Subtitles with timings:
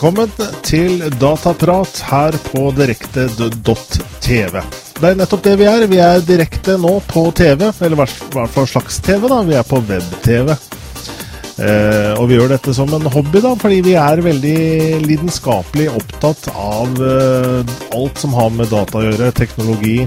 [0.00, 0.30] Velkommen
[0.64, 4.54] til Dataprat her på direkte.tv.
[4.96, 5.82] Det er nettopp det vi er.
[5.92, 8.08] Vi er direkte nå på TV, eller
[8.48, 9.42] for slags TV, da.
[9.44, 10.54] Vi er på web-TV.
[10.54, 14.56] Eh, og vi gjør dette som en hobby, da, fordi vi er veldig
[15.04, 19.98] lidenskapelig opptatt av eh, alt som har med data å gjøre, teknologi.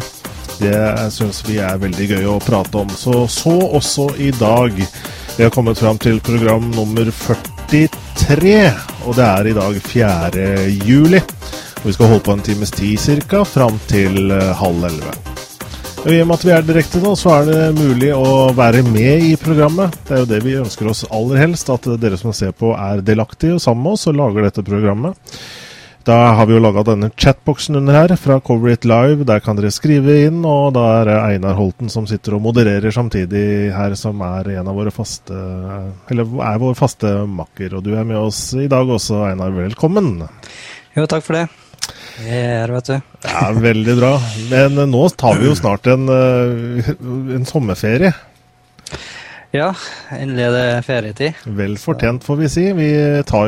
[0.58, 0.80] Det
[1.14, 2.98] syns vi er veldig gøy å prate om.
[2.98, 4.74] Så, så også i dag.
[5.38, 7.14] Vi har kommet fram til program nummer
[8.24, 8.72] 43,
[9.04, 10.44] og det er i dag 4.
[10.88, 11.20] juli.
[11.82, 13.42] Og vi skal holde på en times tid ca.
[13.44, 15.16] fram til eh, halv elleve.
[16.08, 19.26] I og med at vi er direkte nå, så er det mulig å være med
[19.28, 19.96] i programmet.
[20.08, 23.04] Det er jo det vi ønsker oss aller helst, at dere som ser på er
[23.04, 25.36] delaktige sammen med oss og lager dette programmet.
[26.04, 29.24] Da har vi jo laga denne chatboksen under her, fra Cover It Live.
[29.24, 32.92] Der kan dere skrive inn, og da er det Einar Holten som sitter og modererer
[32.92, 35.38] samtidig her, som er en av våre faste
[36.12, 37.78] Eller er vår faste makker.
[37.78, 39.56] Og du er med oss i dag også, Einar.
[39.56, 40.18] Velkommen.
[40.98, 41.46] Jo, takk for det.
[42.20, 43.00] Her, vet du.
[43.24, 44.12] Ja, Veldig bra.
[44.52, 46.94] Men eh, nå tar vi jo snart en, eh,
[47.40, 48.12] en sommerferie.
[49.54, 49.68] Ja,
[50.10, 51.42] endelig er det ferietid.
[51.46, 52.64] Vel fortjent, får vi si.
[52.74, 52.88] Vi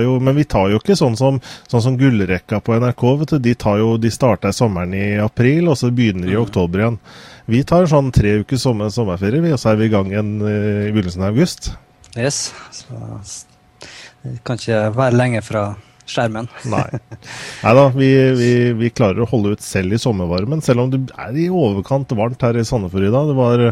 [0.04, 3.06] jo, men vi tar jo ikke sånn som, sånn som gullrekka på NRK.
[3.22, 3.40] vet du.
[3.48, 6.44] De, tar jo, de starter sommeren i april, og så begynner de i mm.
[6.44, 7.00] oktober igjen.
[7.50, 10.86] Vi tar sånn tre uker sommer, sommerferie, og så er vi i gang igjen eh,
[10.86, 11.72] i begynnelsen av august.
[12.14, 12.54] Yes.
[12.70, 13.02] Så
[14.22, 15.72] det kan ikke være lenge fra
[16.10, 16.50] skjermen.
[16.72, 16.86] Nei.
[17.64, 21.40] Neida, vi, vi, vi, klarer å holde ut selv i sommervarmen, selv om det er
[21.40, 23.32] i overkant varmt her i Sandefjord i dag.
[23.32, 23.66] Det var,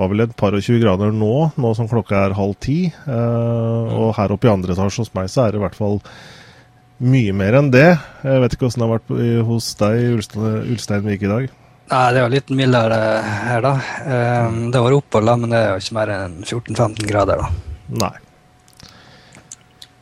[0.00, 2.80] var, vel et par og tjue grader nå, nå som klokka er halv ti.
[2.88, 6.00] Eh, og her oppe i andre etasje hos meg så er det i hvert fall
[7.06, 7.90] mye mer enn det.
[8.24, 11.54] Jeg vet ikke åssen det har vært hos deg i Ulsteinvik i dag?
[11.86, 13.74] Nei, Det var litt mildere her, da.
[14.02, 17.44] Eh, det var opphold, men det er jo ikke mer enn 14-15 grader.
[17.44, 17.74] da.
[18.06, 18.14] Nei.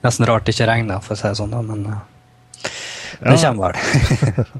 [0.04, 2.02] Nesten rart det ikke regner, for å si det sånn, da, men uh,
[3.24, 4.50] det kommer vel.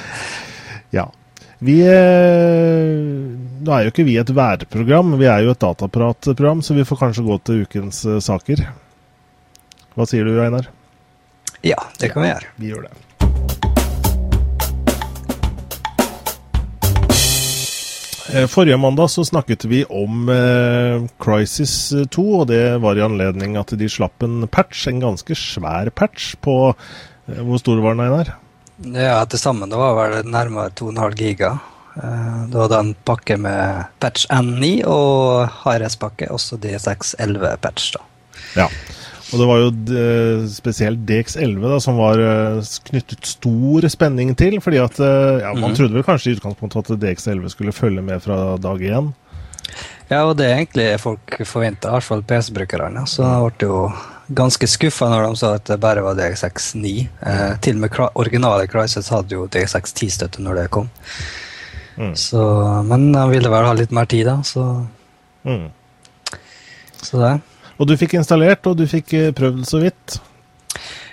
[0.98, 1.08] ja.
[1.64, 2.88] Vi eh,
[3.64, 7.00] Nå er jo ikke vi et værprogram, vi er jo et datapratprogram, så vi får
[7.00, 8.64] kanskje gå til ukens uh, saker.
[9.94, 10.68] Hva sier du, Einar?
[11.64, 12.52] Ja, det kan vi gjøre.
[12.60, 13.03] Vi gjør det.
[18.50, 23.74] Forrige mandag så snakket vi om eh, Crisis 2, og det var i anledning at
[23.78, 28.34] de slapp en patch, en ganske svær patch på eh, Hvor stor var den, Einar?
[28.90, 31.52] Ja, til sammen det var vel nærmere 2,5 giga.
[31.94, 37.94] Eh, det var da en pakke med patch N9 og HRS-pakke, også D611-patch.
[37.94, 38.04] da.
[38.54, 38.68] Ja,
[39.32, 40.00] og det var jo de,
[40.52, 44.58] spesielt DX11 da, som var eh, knyttet stor spenning til.
[44.60, 45.76] fordi at eh, ja, Man mm.
[45.78, 49.12] trodde vel kanskje i utgangspunktet at DX11 skulle følge med fra dag én.
[50.10, 53.06] Ja, og det er egentlig folk forventa, i hvert fall PC-brukerne.
[53.08, 53.78] Så jeg ble jo
[54.34, 56.92] ganske skuffa når de sa at det bare var DX69.
[57.24, 60.92] Eh, til og med originale Crisis hadde jo DX10-støtte når det kom.
[61.96, 62.12] Mm.
[62.18, 62.44] Så,
[62.84, 64.84] men de ville vel ha litt mer tid, da, så
[65.46, 65.66] mm.
[67.04, 67.34] Så det.
[67.78, 70.18] Og du fikk installert, og du fikk eh, prøvd så vidt?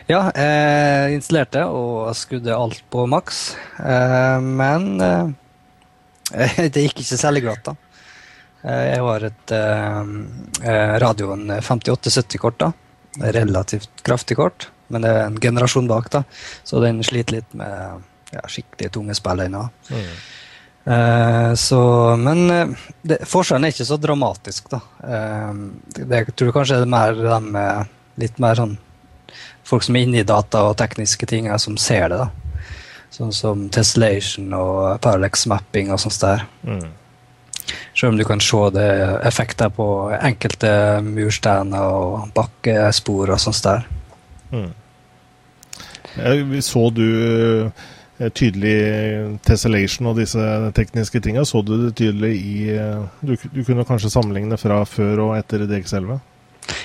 [0.09, 3.41] Ja, jeg installerte og skudde alt på maks.
[3.79, 7.77] Eh, men eh, det gikk ikke særlig glatt, da.
[8.61, 9.51] Jeg har et
[11.01, 12.67] radioen 5870-kort, da.
[13.33, 16.21] Relativt kraftig kort, men det er en generasjon bak, da.
[16.61, 18.05] Så den sliter litt med
[18.35, 19.63] ja, skikkelig tunge spill ennå.
[19.89, 20.13] Mm.
[20.87, 21.79] Uh, så,
[22.17, 24.79] men uh, det, forskjellen er ikke så dramatisk, da.
[25.03, 28.79] Uh, det, jeg tror kanskje det er mer de med litt mer sånn
[29.71, 32.17] Folk som er inne i data og tekniske ting, som ser det.
[32.17, 32.71] da.
[33.13, 36.43] Sånn som tessellation og parallax mapping og sånt der.
[36.65, 36.89] Mm.
[37.93, 38.89] Selv om du kan se det
[39.29, 39.85] effekter på
[40.17, 40.73] enkelte
[41.05, 43.87] mursteiner og bakkespor og sånt der.
[44.51, 44.73] Mm.
[46.65, 47.71] Så du Eh,
[48.29, 50.45] tydelig tessellation og disse
[50.77, 51.45] tekniske tinga.
[51.47, 55.65] Så du det tydelig i eh, du, du, kunne kanskje sammenligne fra før og etter
[55.69, 56.19] DX11?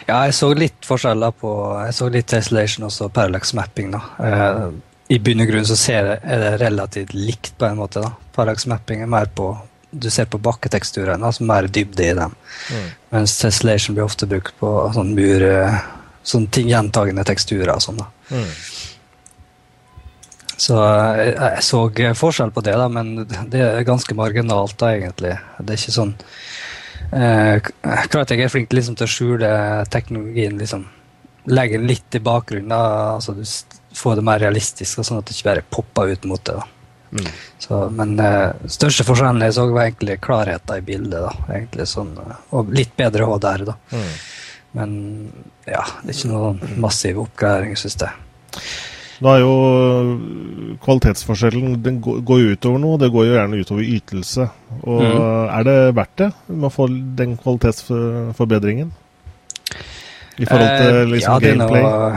[0.06, 1.52] Ja, jeg så litt forskjeller på
[1.84, 3.92] Jeg så litt tessellation og så parallax mapping.
[3.94, 4.02] da.
[4.24, 4.66] Eh,
[5.16, 8.04] I bunn og grunn så ser jeg, er det relativt likt på en måte.
[8.04, 8.14] da.
[8.36, 9.52] Parallax mapping er mer på
[9.96, 12.34] du ser på bakketeksturene, altså mer dybde i dem.
[12.68, 12.88] Mm.
[13.14, 15.44] Mens tessellation blir ofte brukt på sånn mur,
[16.26, 18.02] sånn ting, gjentagende teksturer og sånn.
[18.02, 18.08] da.
[18.34, 18.50] Mm.
[20.56, 21.80] Så jeg, jeg, så
[22.16, 25.34] forskjell på det, da, men det er ganske marginalt, da, egentlig.
[25.60, 26.14] Det er ikke sånn
[27.12, 27.68] eh,
[28.08, 29.50] Crytek er flink liksom, til å skjule
[29.92, 30.86] teknologien, liksom.
[31.52, 33.44] Legge den litt i bakgrunnen, da, altså du
[33.96, 36.56] får det mer realistisk, sånn at det ikke bare popper ut mot det.
[36.56, 36.72] da.
[37.16, 37.28] Mm.
[37.62, 41.20] Så, men eh, største forskjellen jeg så, var egentlig klarheten i bildet.
[41.20, 42.16] da, egentlig sånn,
[42.56, 43.68] Og litt bedre HDR.
[43.70, 43.76] da.
[43.92, 44.10] Mm.
[44.76, 44.98] Men
[45.64, 48.64] ja, det er ikke noen massiv oppgradering, syns jeg.
[49.24, 52.98] Nå er jo kvalitetsforskjellen Den går jo utover noe.
[53.00, 54.48] Det går jo gjerne utover ytelse.
[54.82, 55.24] Og mm.
[55.56, 58.92] er det verdt det med å få den kvalitetsforbedringen?
[60.36, 61.82] I forhold til Eh, liksom ja, er gameplay?
[61.82, 62.08] Noe,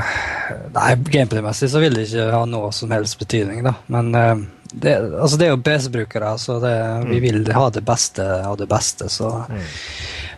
[0.75, 3.73] nei, gameplay-messig så vil det ikke ha noe som helst betydning, da.
[3.87, 4.41] Men eh,
[4.73, 6.73] det, altså det er jo PC-brukere, så det,
[7.07, 7.23] vi Mm.
[7.23, 9.63] vil ha det beste av det beste, så Mm.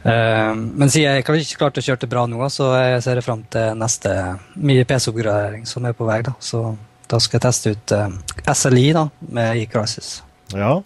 [0.04, 3.20] Eh, Men siden jeg har ikke klarte å kjøre det bra nå, så jeg ser
[3.20, 4.16] jeg fram til neste
[4.58, 6.22] mye PC-oppgradering som er på vei.
[6.26, 6.34] da.
[6.40, 6.64] Så
[7.12, 10.22] da skal jeg teste ut eh, SLI da, med E-Crisis.
[10.56, 10.78] Ja.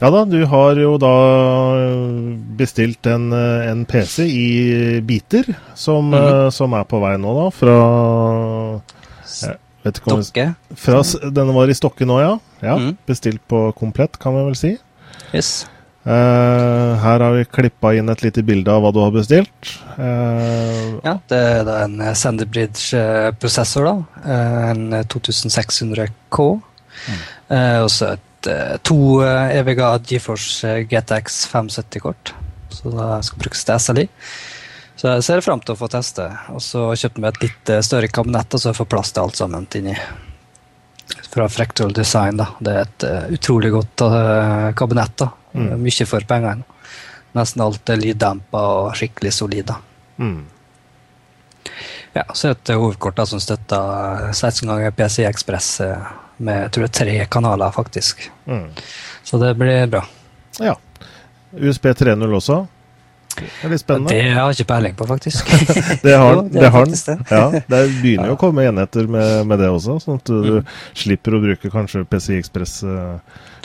[0.00, 1.14] ja da, du har jo da
[2.58, 6.50] bestilt en, eh, en PC i biter, som, mm -hmm.
[6.50, 7.78] som er på vei nå, da, fra
[9.82, 10.46] vet ikke om Stokke.
[10.76, 12.38] Fra, Denne var i Stokke nå, ja.
[12.60, 12.76] ja.
[12.76, 12.96] Mhm.
[13.06, 14.76] Bestilt på komplett, kan vi vel si.
[15.34, 15.66] Yes.
[16.00, 19.72] Eh, her har vi klippa inn et lite bilde av hva du har bestilt.
[19.98, 23.94] Uh, Ja, det er da en Sanderbridge-prosessor, da.
[24.24, 26.46] Eh, En 2600K.
[27.50, 28.48] Eh, Og så et
[28.82, 32.32] to EVGA GeForce GTX 570-kort.
[32.72, 34.06] Så da skal brukes til SLI.
[34.96, 36.24] Så jeg ser frem til å få teste.
[36.48, 39.68] Og så kjøpte vi et litt større kabinett, og så får plass til alt sammen
[39.76, 39.96] inni.
[41.28, 42.48] Fra Fractal Design, da.
[42.60, 45.16] Det er et uh, utrolig godt uh, kabinett.
[45.20, 45.28] da.
[45.54, 45.72] Mm.
[45.82, 46.62] Mye for pengene.
[47.34, 49.70] Nesten alt er lyddempa og skikkelig solid.
[50.18, 50.40] mm.
[52.12, 56.08] Ja, så er det et hovedkort da, som støtter 16 ganger PCI Ekspress eh,
[56.42, 58.24] med jeg tror det er tre kanaler, faktisk.
[58.50, 58.64] Mm.
[59.24, 60.00] Så det blir bra.
[60.58, 60.74] Ja.
[61.54, 62.56] USB 3.0 også.
[63.36, 64.10] Det er litt spennende.
[64.10, 65.52] Det har jeg ikke peiling på, faktisk.
[66.02, 66.48] Det har den.
[66.56, 67.22] det har den.
[67.30, 70.66] Ja, det begynner jo å komme enheter med, med det også, sånn at du Mm.
[70.98, 72.40] slipper å bruke kanskje PCI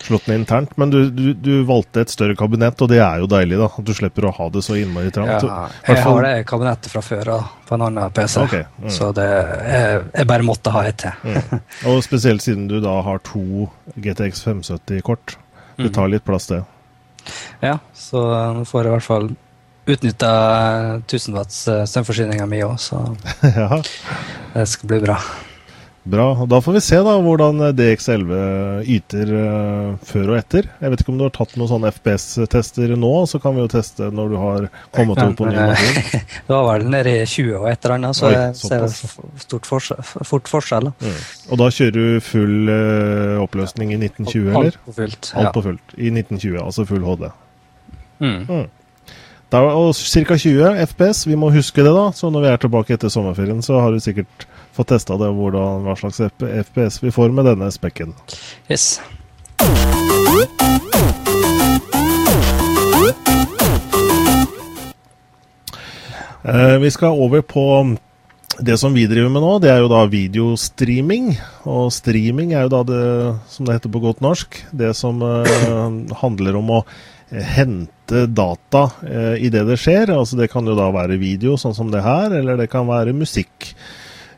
[0.06, 0.78] Express-slottene internt.
[0.78, 3.69] Men du, du, du valgte et større kabinett, og det er jo deilig, da.
[3.69, 5.80] At du slipper å ha det så innmari Ja, trangt.
[5.88, 8.66] jeg har det kabinettet fra før av på en annen PC, okay.
[8.78, 8.92] mm.
[8.94, 11.24] så det, jeg, jeg bare måtte ha et til.
[11.25, 11.63] Mm.
[11.90, 15.38] Og spesielt siden du da har to GTX 570-kort.
[15.78, 16.62] Det tar litt plass, det.
[17.63, 18.22] Ja, så
[18.54, 19.34] nå får jeg i hvert fall
[19.86, 20.30] utnytta
[21.01, 23.01] 1000 watts eh, strømforsyninga mi òg, så
[23.58, 23.81] ja,
[24.54, 25.19] det skal bli bra.
[26.06, 26.25] Bra.
[26.38, 28.34] og Da får vi se da hvordan DX11
[28.94, 30.68] yter uh, før og etter.
[30.81, 33.72] Jeg vet ikke om du har tatt noen sånne FPS-tester nå, så kan vi jo
[33.74, 35.98] teste når du har kommet over på ny maskin.
[36.04, 38.88] eh, Det var vel nede i 20 og et eller annet, så Oi, jeg ser
[39.48, 40.92] stort forskjell, fort forskjell.
[40.92, 41.10] da.
[41.10, 41.19] Mm.
[41.50, 44.72] Og da kjører du full uh, oppløsning i 1920, eller?
[44.75, 45.34] Alt på fullt.
[45.42, 45.98] Alt på fullt.
[45.98, 47.30] I 1920, altså full HD.
[48.22, 48.68] Mm.
[49.50, 50.38] Da, og ca.
[50.38, 52.12] 20 FPS, vi må huske det da.
[52.13, 55.86] Så når vi er tilbake etter sommerferien, så har du sikkert fått testa det, hvordan,
[55.88, 58.16] hva slags FPS vi får med denne spekken.
[58.69, 59.00] Yes.
[66.45, 67.66] Eh, vi skal over på
[68.60, 71.33] det som vi driver med nå, det er jo da videostreaming.
[71.68, 73.04] Og streaming er jo da det
[73.51, 75.92] som det heter på godt norsk, det som eh,
[76.22, 76.86] handler om å
[77.31, 80.13] hente data eh, i det det skjer.
[80.13, 83.16] Altså det kan jo da være video, sånn som det her, eller det kan være
[83.18, 83.74] musikk.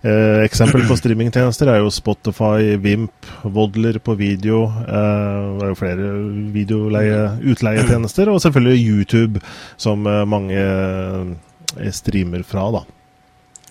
[0.02, 4.68] Eh, eksempel på streamingtjenester er jo Spotify, Vimp, Vodler på video.
[4.70, 6.12] Eh, det er jo flere
[6.54, 9.42] videoutleietjenester, og selvfølgelig YouTube,
[9.82, 12.84] som eh, mange eh, streamer fra, da.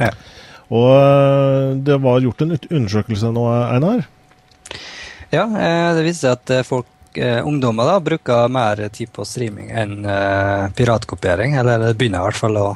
[0.02, 0.11] Ja.
[0.75, 4.02] Og eh, det var gjort en undersøkelse nå, Einar.
[5.30, 10.04] Ja, eh, det viste seg at folk, ungdommer da, bruker mer tid på streaming enn
[10.76, 11.54] piratkopiering.
[11.56, 12.66] Eller det begynner i hvert fall å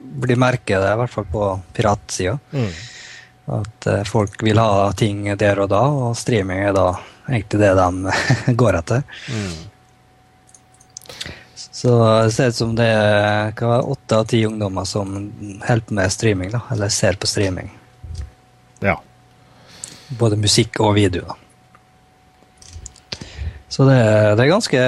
[0.00, 2.38] bli merket, det, i hvert fall på piratsida.
[2.52, 2.70] Mm.
[3.60, 6.86] At eh, folk vil ha ting der og da, og streaming er da
[7.30, 9.04] egentlig det de går etter.
[9.30, 9.58] Mm.
[11.80, 11.92] Så
[12.24, 15.14] det ser ut som det er åtte av ti ungdommer som
[15.64, 17.70] holder på med streaming, da, eller ser på streaming.
[18.84, 18.98] Ja.
[20.18, 21.24] Både musikk og video.
[21.30, 21.38] da.
[23.70, 24.00] Så det,
[24.36, 24.80] det er ganske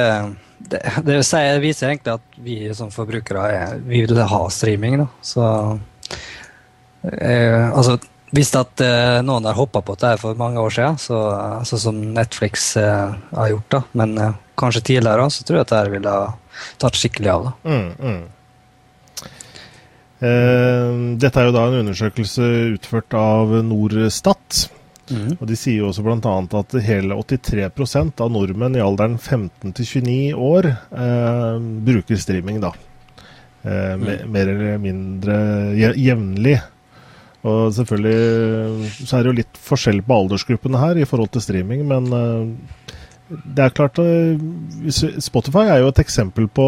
[0.69, 1.19] Det, det
[1.63, 5.03] viser egentlig at vi som forbrukere er, vi vil ha streaming.
[5.03, 5.09] da.
[5.23, 5.47] Så
[7.09, 7.99] eh, Altså,
[8.33, 11.19] hvis at eh, noen har hoppa på dette for mange år siden, så,
[11.61, 15.75] altså som Netflix eh, har gjort, da, men eh, kanskje tidligere, så tror jeg at
[15.75, 16.31] dette ville ha
[16.81, 17.51] tatt skikkelig av.
[17.51, 17.53] da.
[17.69, 18.23] Mm, mm.
[20.23, 20.89] Eh,
[21.19, 24.63] dette er jo da en undersøkelse utført av Norstat.
[25.41, 26.35] Og De sier jo også bl.a.
[26.61, 32.61] at hele 83% av nordmenn i alderen 15 til 29 år eh, bruker streaming.
[32.63, 32.73] da.
[33.65, 35.37] Eh, me, Mer eller mindre
[35.79, 36.59] je- jevnlig.
[37.43, 41.83] Og selvfølgelig så er det jo litt forskjell på aldersgruppene her i forhold til streaming,
[41.91, 42.93] men eh,
[43.57, 44.39] det er klart eh,
[45.19, 46.67] Spotify er jo et eksempel på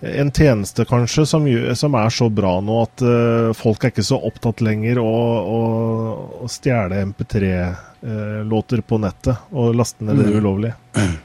[0.00, 4.16] en tjeneste kanskje som, som, er så bra nå at uh, folk er ikke så
[4.16, 5.10] opptatt lenger å,
[5.44, 5.58] å,
[6.40, 10.38] å stjele MP3-låter uh, på nettet og laste ned det mm.
[10.40, 10.76] ulovlig.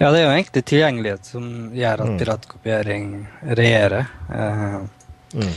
[0.00, 1.44] Ja, det er jo egentlig tilgjengelighet som
[1.76, 2.14] gjør at mm.
[2.18, 3.04] piratkopiering
[3.54, 4.08] regjerer.
[4.26, 4.80] Uh,
[5.38, 5.52] mm.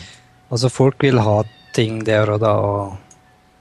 [0.54, 1.40] Altså, folk vil ha
[1.74, 3.16] ting der og da, og,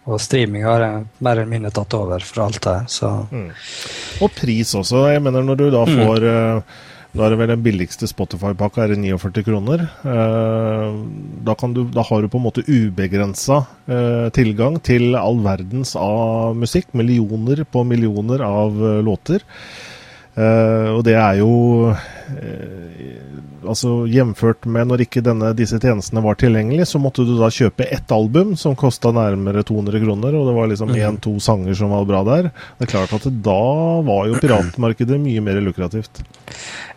[0.05, 3.47] og streaming har mer eller mindre tatt over for alt det her, så mm.
[4.27, 5.07] Og pris også.
[5.15, 5.97] Jeg mener, når du da mm.
[6.03, 6.29] får
[7.15, 9.85] da er det vel den billigste Spotify-pakka er 49 kroner.
[10.03, 10.97] Eh,
[11.47, 16.59] da, du, da, har du på en måte ubegrensa eh, tilgang til all verdens av
[16.59, 16.91] musikk.
[16.99, 19.47] Millioner på millioner av eh, låter.
[20.35, 21.93] Og det er jo
[23.69, 27.87] altså Jevnført med når ikke denne, disse tjenestene var tilgjengelig, så måtte du da kjøpe
[27.93, 31.43] ett album som kosta nærmere 200 kroner, og det var liksom én-to mm.
[31.45, 32.51] sanger som var bra der.
[32.79, 33.61] Det er klart at det, da
[34.07, 36.23] var jo piratmarkedet mye mer lukrativt.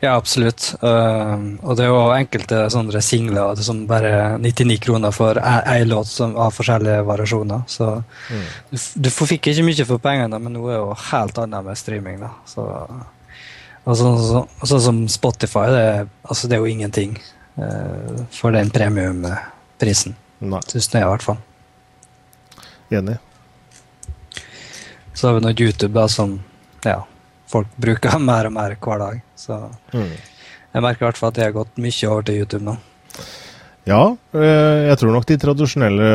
[0.03, 0.69] Ja, absolutt.
[0.84, 6.12] Uh, og det er jo enkelte sånne singler som bare 99 kroner for ei låt
[6.12, 7.65] som har forskjellige variasjoner.
[7.72, 8.48] Så mm.
[8.72, 12.22] du, du fikk ikke mye for pengene, men noe er jo helt annet med streaming.
[12.22, 12.34] da.
[12.48, 12.67] Så
[13.88, 15.84] Sånn så, så, så, som Spotify, det,
[16.27, 17.13] altså det, er jo ingenting
[17.56, 20.17] uh, for den premiumprisen.
[20.67, 21.39] Syns jeg i hvert fall.
[22.91, 23.15] Enig.
[25.15, 26.36] Så har vi noe YouTube da, som
[26.84, 27.00] ja,
[27.48, 29.24] folk bruker mer og mer hver dag.
[29.39, 29.56] Så
[29.96, 30.13] mm.
[30.74, 32.75] jeg merker i hvert fall at jeg har gått mye over til YouTube nå.
[33.88, 36.08] Ja, eh, jeg tror nok de tradisjonelle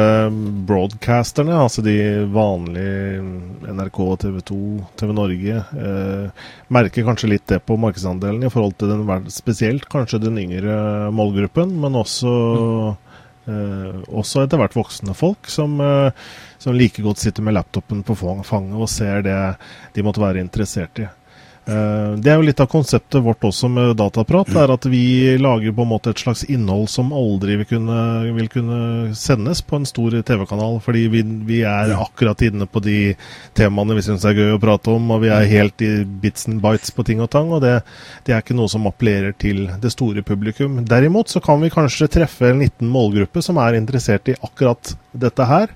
[0.69, 1.95] broadcasterne, altså de
[2.29, 3.23] vanlige
[3.65, 4.59] NRK, TV 2,
[5.01, 10.21] TV Norge, eh, merker kanskje litt det på markedsandelen i forhold til den, spesielt kanskje
[10.21, 12.35] den yngre målgruppen, men også,
[13.49, 15.81] eh, også etter hvert voksne folk som,
[16.61, 19.41] som like godt sitter med laptopen på fanget og ser det
[19.97, 21.09] de måtte være interessert i.
[21.63, 24.51] Eh, det er jo litt av konseptet vårt også med Dataprat.
[24.59, 27.99] er At vi lager på en måte et slags innhold som aldri vil kunne,
[28.35, 30.81] vil kunne sendes på en stor TV-kanal.
[30.83, 33.15] Fordi vi, vi, er akkurat inne på de
[33.55, 35.15] temaene vi syns er gøy å prate om.
[35.15, 37.53] Og vi er helt i bits and bites på ting og tang.
[37.55, 37.79] Og det,
[38.27, 40.83] det er ikke noe som appellerer til det store publikum.
[40.89, 45.47] Derimot så kan vi kanskje treffe en liten målgruppe som er interessert i akkurat dette
[45.47, 45.71] her.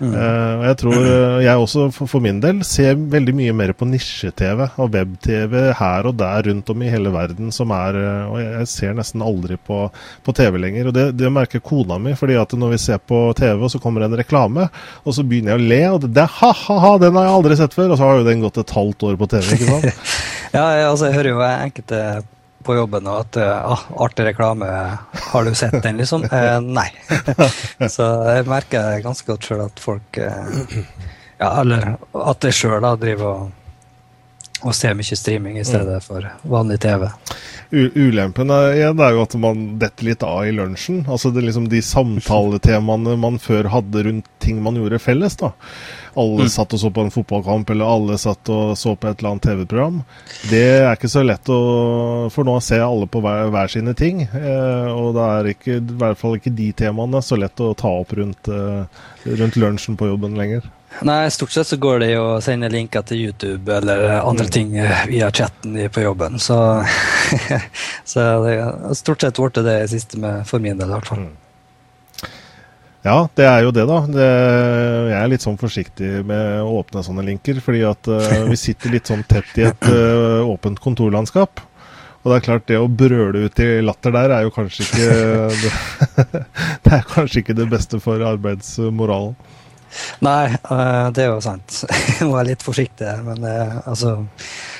[0.00, 0.12] Mm.
[0.14, 3.86] Uh, jeg tror uh, jeg også for, for, min del ser veldig mye mer på
[3.88, 8.38] nisje-TV og web-TV her og der rundt om i hele verden som er uh, Og
[8.42, 9.80] jeg, ser nesten aldri på,
[10.24, 10.88] på TV lenger.
[10.88, 13.80] Og det, det, merker kona mi, fordi at når vi ser på TV og så
[13.82, 14.68] kommer det en reklame,
[15.04, 17.76] og så begynner jeg å le, og det, det ha-ha-ha, den har jeg aldri sett
[17.76, 17.92] før!
[17.92, 20.10] Og så har jo den gått et halvt år på TV, ikke sant?
[20.56, 22.02] ja, altså, jeg hører jo enkelte
[22.68, 24.68] på jobben og at ah, artig reklame,
[25.32, 26.26] har du sett den, liksom?
[26.38, 26.88] Eh, nei.
[27.94, 30.82] så jeg merker ganske godt sjøl at folk eh,
[31.38, 33.57] Ja, eller at jeg sjøl driver og,
[34.64, 37.06] og ser mye streaming i stedet for vanlig TV.
[37.70, 41.04] Ulempen er, er jo at man detter litt av i lunsjen.
[41.06, 45.36] Altså det liksom De samtaletemaene man før hadde rundt ting man gjorde felles.
[45.38, 45.52] da
[46.18, 46.50] alle mm.
[46.50, 49.46] satt og så på en fotballkamp, eller alle satt og så på et eller annet
[49.46, 50.00] TV-program.
[50.50, 51.58] Det er ikke så lett å
[52.34, 54.24] For nå ser alle på hver, hver sine ting.
[54.26, 57.92] Eh, og det er ikke, i hvert fall ikke de temaene så lett å ta
[58.00, 59.06] opp rundt, eh,
[59.38, 60.66] rundt lunsjen på jobben lenger.
[61.06, 64.52] Nei, stort sett så går det jo å sende linker til YouTube eller andre mm.
[64.54, 66.40] ting eh, via chatten på jobben.
[66.42, 66.56] Så,
[68.04, 71.28] så det har stort sett blitt det siste med, for min del, i hvert fall.
[71.28, 71.36] Mm.
[73.06, 73.98] Ja, det er jo det, da.
[74.10, 74.26] Det,
[75.12, 77.60] jeg er litt sånn forsiktig med å åpne sånne linker.
[77.64, 81.62] Fordi at uh, vi sitter litt sånn tett i et uh, åpent kontorlandskap.
[82.24, 85.12] Og det er klart, det å brøle ut i latter der er jo kanskje ikke
[85.62, 86.42] det,
[86.84, 89.38] det er kanskje ikke det beste for arbeidsmoralen.
[90.24, 91.82] Nei, uh, det er jo sant.
[92.22, 93.12] Nå er jeg litt forsiktig.
[93.26, 94.18] Men altså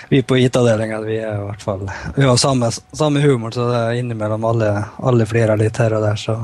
[0.08, 1.82] vi på IT-avdelinga vi er i hvert fall
[2.16, 4.70] Vi har samme, samme humor, så det er innimellom alle,
[5.04, 6.16] alle flirer litt her og der.
[6.16, 6.38] så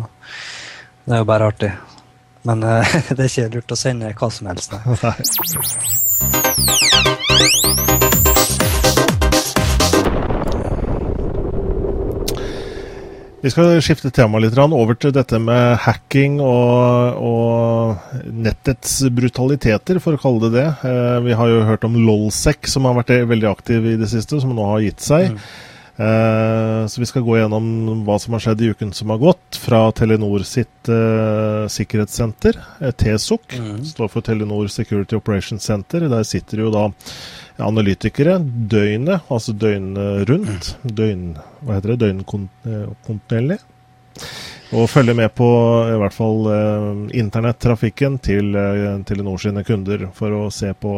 [1.04, 1.72] det er jo bare artig.
[2.42, 4.72] Men uh, det er ikke lurt å sende hva som helst.
[4.72, 5.14] Nei.
[13.44, 20.16] Vi skal skifte tema litt over til dette med hacking og, og, nettets brutaliteter, for
[20.16, 20.64] å kalle det det.
[20.88, 24.40] Eh, vi har jo hørt om Lolsec, som har vært veldig aktiv i det siste,
[24.40, 25.34] som nå har gitt seg.
[25.34, 25.44] Mm.
[25.94, 29.60] Uh, så vi skal gå gjennom hva som har skjedd i uken som har gått,
[29.60, 32.58] fra Telenor sitt uh, sikkerhetssenter,
[32.96, 33.60] TSOC.
[33.60, 33.78] Mm.
[33.92, 36.08] står for Telenor Security Operations Center.
[36.10, 36.88] Der sitter jo da
[37.62, 40.70] analytikere døgnet, altså døgnet rundt.
[40.82, 41.98] Døgn, hva heter det?
[42.02, 43.58] Døgnkontinuerlig.
[44.74, 45.46] Og følger med på
[45.86, 46.48] i hvert fall
[47.14, 48.56] internettrafikken til
[49.06, 50.94] Telenor sine kunder for å se på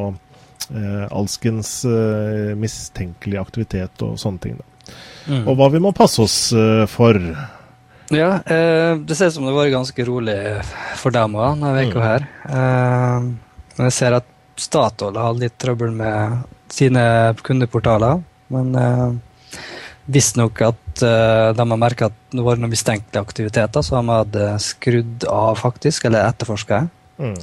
[1.13, 1.75] alskens
[2.57, 4.57] mistenkelige aktivitet og sånne ting.
[5.27, 5.43] Mm.
[5.43, 6.39] Og hva vi må passe oss
[6.89, 7.21] for.
[8.15, 10.39] Ja, eh, det ser ut som det var ganske rolig
[11.01, 12.05] for dem òg denne uka mm.
[12.07, 12.27] her.
[12.47, 13.27] Eh,
[13.77, 14.29] men jeg ser at
[14.61, 17.03] Statoil har litt trøbbel med sine
[17.45, 18.23] kundeportaler.
[18.53, 19.61] Men eh,
[20.07, 24.49] visstnok at eh, de har merka at det var noen mistenkelige aktiviteter, så de hadde
[24.63, 26.87] skrudd av, faktisk, eller etterforska.
[27.19, 27.37] Mm.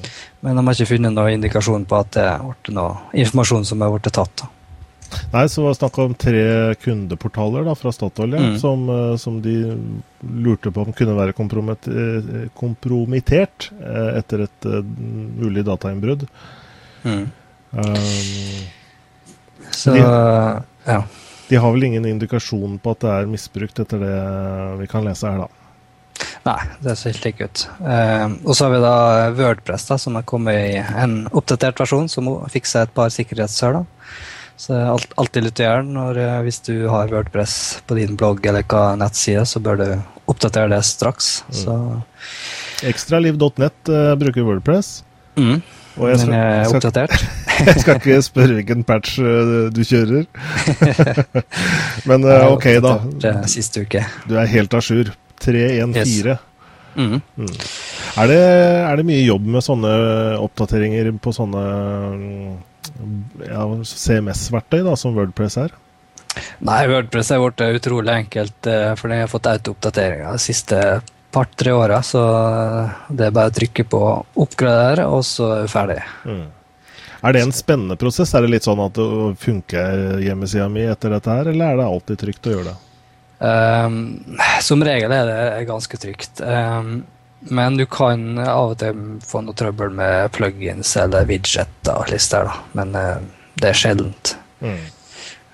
[0.46, 3.96] Men de har ikke funnet noen indikasjon på at det ble noe informasjon som har
[3.96, 4.46] blitt tatt.
[5.34, 6.46] Nei, så var det snakk om tre
[6.82, 8.58] kundeportaler da, fra Statoil ja, mm.
[8.62, 9.56] som, eh, som, de
[10.46, 14.70] lurte på om kunne være eh, kompromittert eh, etter et
[15.38, 16.28] mulig datainnbrudd.
[17.04, 17.26] Mm.
[17.72, 17.96] Um,
[19.72, 20.04] så, de,
[20.86, 21.02] ja.
[21.50, 24.16] De har vel ingen indikasjon på at det er misbrukt, etter det
[24.80, 25.64] vi kan lese her, da.
[26.44, 27.64] Nei, det ser ikke slik ut.
[27.88, 28.96] Eh, og så har vi da
[29.38, 33.84] Wordpress, da, som har kommet i en oppdatert versjon, som fikser et par sikkerhetshull.
[34.60, 37.56] Så det er alltid litt å gjøre når, eh, hvis du har Wordpress
[37.88, 39.88] på din blogg eller hva nettside, så bør du
[40.30, 41.32] oppdatere det straks.
[41.52, 42.04] Mm.
[42.92, 45.02] Ekstraliv.net uh, bruker Wordpress.
[45.36, 45.62] Mm.
[45.98, 47.14] Og jeg skal, jeg er oppdatert.
[47.68, 50.26] jeg skal ikke spørre hvilken patch uh, du kjører.
[52.10, 52.96] Men uh, ok, da.
[53.52, 54.02] Siste uke.
[54.30, 55.14] Du er helt à jour.
[55.44, 56.28] 314.
[56.28, 56.40] Yes.
[56.96, 57.22] Mm.
[57.36, 57.48] Mm.
[58.18, 59.94] Er, det, er, det, mye jobb med sånne
[60.44, 61.64] oppdateringer på sånne
[63.48, 65.74] ja, CMS-verktøy som Wordpress er?
[66.66, 70.80] Nei, Wordpress er blitt utrolig enkelt, eh, for den har fått autooppdateringer de siste
[71.34, 72.02] par-tre åra.
[72.06, 72.22] Så
[73.10, 74.02] det er bare å trykke på
[74.34, 76.02] 'oppgradere', og så er du ferdig.
[76.26, 76.46] Mm.
[77.24, 78.34] Er det en spennende prosess?
[78.36, 81.86] Er det litt sånn at det funker hjemmesida mi etter dette her, eller er det
[81.88, 82.80] alltid trygt å gjøre det?
[83.44, 83.96] Um,
[84.64, 86.42] som regel er det ganske trygt.
[86.44, 87.04] Um,
[87.52, 92.48] men du kan av og til få noe trøbbel med plugins eller widgeter og lister.
[92.48, 92.60] Da.
[92.76, 93.20] Men uh,
[93.60, 94.36] det er sjeldent.
[94.60, 94.80] Mm.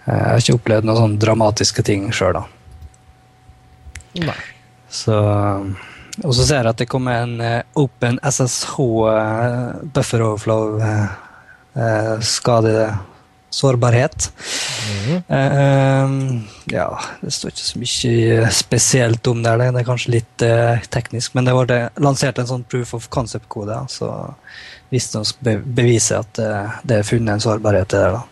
[0.06, 2.46] Uh, jeg har ikke opplevd noen sånne dramatiske ting sjøl, da.
[4.26, 4.42] Nei.
[4.90, 5.16] Så
[6.24, 8.76] Og så ser jeg at det kommer en uh, Open SSH
[9.94, 10.82] buffer overflow
[12.26, 12.98] skade
[13.50, 14.32] sårbarhet.
[14.90, 16.42] Mm -hmm.
[16.66, 19.58] ja, det står ikke så mye spesielt om det.
[19.58, 23.86] Det er kanskje litt uh, teknisk, men det ble lansert en sånn proof of concept-kode.
[23.88, 24.34] Så
[24.90, 28.12] visstnok be beviser at uh, det er funnet en sårbarhet i det.
[28.12, 28.24] da.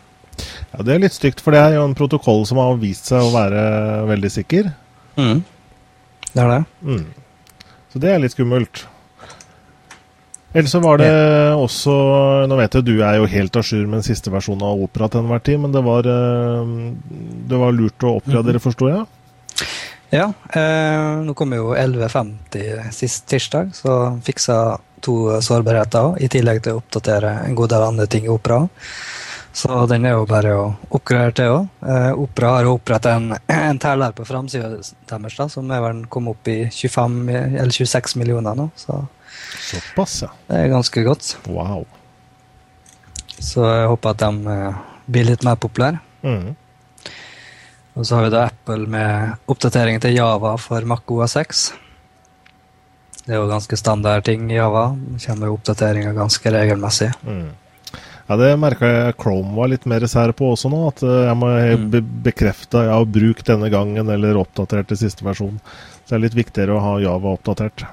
[0.73, 3.23] Ja, Det er litt stygt, for det er jo en protokoll som har vist seg
[3.23, 3.61] å være
[4.09, 4.71] veldig sikker.
[5.17, 5.43] Mm.
[6.38, 6.62] Det er det.
[6.86, 7.73] Mm.
[7.89, 8.84] Så det er litt skummelt.
[10.54, 11.10] Eller så var det
[11.60, 11.93] også
[12.50, 15.10] Nå vet jeg du er jo helt à jour med den siste versjonen av Opera
[15.12, 16.71] til enhver tid, men det var, eh,
[17.52, 19.06] det var lurt å oppgradere, mm forstår jeg?
[20.13, 20.32] Ja.
[20.56, 26.82] Eh, nå kommer jo 11.50 sist tirsdag, så fiksa to sårbarheter i tillegg til å
[26.82, 28.63] oppdatere en god del andre ting i Opera.
[29.57, 31.69] Så den er jo bare å oppgradere til òg.
[31.89, 33.31] Eh, Opera har oppretta en,
[33.71, 34.75] en teller på framsida
[35.09, 38.69] deres som er vel kommet opp i 25 eller 26 millioner nå.
[38.77, 39.05] så
[39.67, 40.29] Såpass, ja.
[40.47, 41.31] Det er ganske godt.
[41.49, 41.85] Wow.
[43.37, 46.01] Så jeg håper at de eh, blir litt mer populære.
[46.21, 46.55] Mm.
[47.97, 51.67] Og så har vi da Apple med oppdatering til Java for Mac OS6.
[53.25, 54.91] Det er jo ganske standard ting i Java.
[55.25, 57.09] Kommer jo oppdateringer ganske regelmessig.
[57.25, 57.49] Mm.
[58.27, 60.81] Ja, Det merka jeg Chrome var litt mer sær på også nå.
[60.91, 61.85] At eh, jeg må mm.
[61.93, 65.61] be bekrefte ja, bruk denne gangen eller oppdatert til siste versjon.
[66.03, 67.87] Så det er litt viktigere å ha Java oppdatert.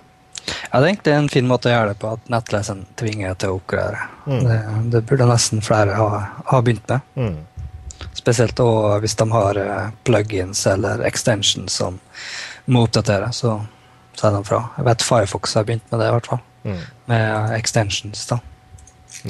[0.44, 3.52] Jeg tenkte det er en fin måte å gjøre det på, at nettleseren tvinger til
[3.52, 4.08] å oppgradere.
[4.26, 4.40] Mm.
[4.44, 4.56] Det,
[4.92, 6.08] det, burde nesten flere ha,
[6.50, 7.06] ha begynt med.
[7.14, 8.08] Mm.
[8.14, 8.60] Spesielt
[9.02, 12.00] hvis de har uh, plugins eller extensions som
[12.66, 13.60] må oppdatere, så
[14.18, 14.60] sier de fra.
[14.76, 16.42] Jeg vet Firefox har begynt med det, i hvert fall.
[16.64, 16.84] Mm.
[17.12, 18.40] Med extensions, da.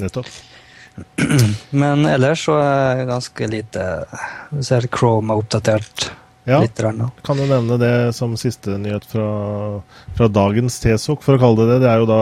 [0.00, 0.32] Nettopp.
[1.83, 3.87] Men ellers så er det ganske lite
[4.54, 6.12] Vi ser Chrome er oppdatert
[6.44, 6.59] ja,
[7.24, 9.24] kan du nevne det som siste nyhet fra,
[10.12, 11.78] fra dagens TSOC, for å kalle det det.
[11.87, 12.18] Det er jo da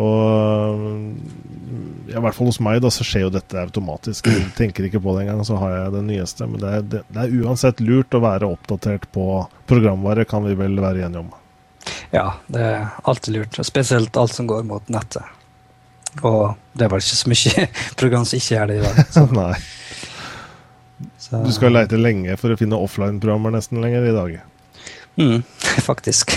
[0.00, 0.84] Og
[2.10, 4.30] ja, i hvert fall hos meg da, så skjer jo dette automatisk.
[4.30, 6.46] Jeg tenker ikke på det engang, så har jeg det nyeste.
[6.50, 9.26] Men det er, det, det er, uansett lurt å være oppdatert på
[9.70, 11.34] programvare, kan vi vel være enige om.
[12.14, 13.60] Ja, det er alltid lurt.
[13.66, 15.26] Spesielt alt som går mot nettet.
[16.22, 17.66] Og det er vel ikke så mye
[18.00, 19.00] program som ikke gjør det i dag.
[19.14, 19.26] Så.
[19.40, 19.54] Nei.
[21.20, 21.40] Så.
[21.46, 24.38] Du skal leite lenge for å finne offline-programmer nesten lenger i dag.
[25.20, 25.42] Mm,
[25.88, 26.36] faktisk.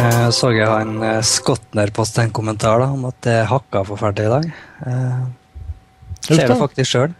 [0.00, 4.28] Jeg så jeg han eh, Skotner posta en kommentar da, om at det hakka forferdelig
[4.28, 4.44] i dag.
[4.86, 5.24] Eh,
[6.36, 7.14] Ser det faktisk sjøl.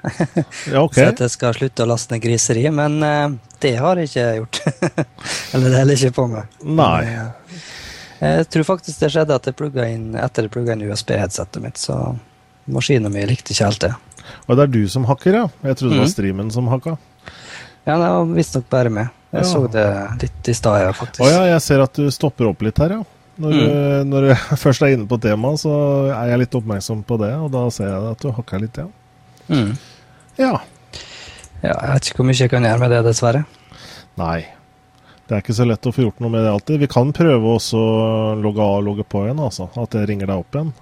[0.73, 1.03] Ja, okay.
[1.05, 3.29] Så at jeg skal slutte å laste ned griseri, men eh,
[3.61, 4.61] det har jeg ikke gjort.
[5.55, 6.59] Eller det holder ikke på med.
[6.65, 7.05] Nei.
[7.07, 7.33] Men,
[8.21, 11.79] Jeg tror faktisk det skjedde at jeg plugga inn etter jeg plugga inn USB-headsetet mitt,
[11.81, 11.97] så
[12.71, 13.95] maskinen min likte ikke helt det.
[14.47, 15.47] Og det er du som hakker, ja?
[15.65, 16.13] Jeg trodde det var Mhm.
[16.13, 16.99] streamen som hakka.
[17.87, 19.09] Ja, det var visstnok bare med.
[19.33, 19.49] Jeg Ja.
[19.49, 19.87] så det
[20.23, 21.21] litt i stad, ja, faktisk.
[21.25, 23.03] Å ja, jeg ser at du stopper opp litt her, ja.
[23.41, 23.61] Når, Mm.
[23.65, 25.73] du- når du først er inne på temaet, så
[26.13, 28.87] er jeg litt oppmerksom på det, og da ser jeg at du hakker litt, ja.
[29.51, 29.75] Mm.
[30.39, 30.55] Ja.
[31.61, 33.45] Ja, jeg vet ikke hvor mye jeg kan gjøre med det, dessverre.
[34.21, 34.39] Nei.
[35.29, 36.81] Det er ikke så lett å få gjort noe med det alltid.
[36.83, 38.07] Vi kan prøve også å
[38.41, 39.69] logge av og logge på igjen, altså.
[39.79, 40.73] At det ringer deg opp igjen.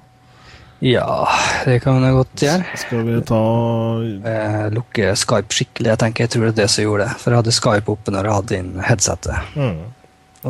[0.78, 1.26] Ja,
[1.66, 2.78] det kan jeg godt gjøre.
[2.78, 3.40] Skal vi ta
[4.06, 5.90] Jeg Lukke Skype skikkelig.
[5.90, 7.18] Jeg tenker jeg tror det er det som gjorde det.
[7.18, 9.80] For jeg hadde Skype oppe når jeg hadde inn headsetet, mm.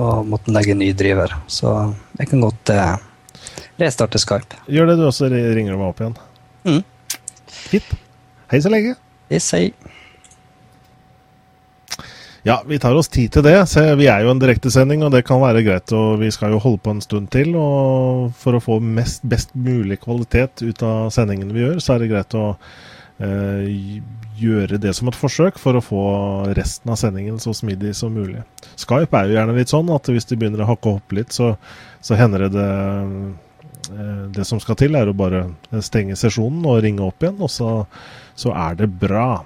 [0.04, 1.33] og måtte legge ny driver.
[1.48, 1.72] Så
[2.20, 2.92] jeg kan godt eh,
[3.81, 4.61] restarte Skype.
[4.68, 5.33] Gjør det, du også.
[5.33, 6.20] Ringer du meg opp igjen.
[6.68, 6.85] Mm.
[7.72, 7.96] Fint.
[8.48, 8.94] Hei så lenge.
[9.28, 9.72] Yes, hei.
[12.48, 13.58] Ja, vi tar oss tid til det.
[13.68, 15.92] Se, vi er jo en direktesending, og det kan være greit.
[15.92, 17.52] Og vi skal jo holde på en stund til.
[17.61, 22.00] Og for å få mest, best mulig kvalitet ut av sendingene vi gjør, så er
[22.00, 22.46] det greit å
[23.20, 23.98] eh,
[24.40, 26.04] gjøre det som et forsøk for å få
[26.56, 28.40] resten av sendingen så smidig som mulig.
[28.80, 31.50] Skype er jo gjerne litt sånn at hvis de begynner å hakke opp litt, så,
[32.00, 32.70] så hender det det
[33.92, 35.50] eh, Det som skal til, er å bare
[35.84, 37.74] stenge sesjonen og ringe opp igjen, og så,
[38.38, 39.42] så er det bra.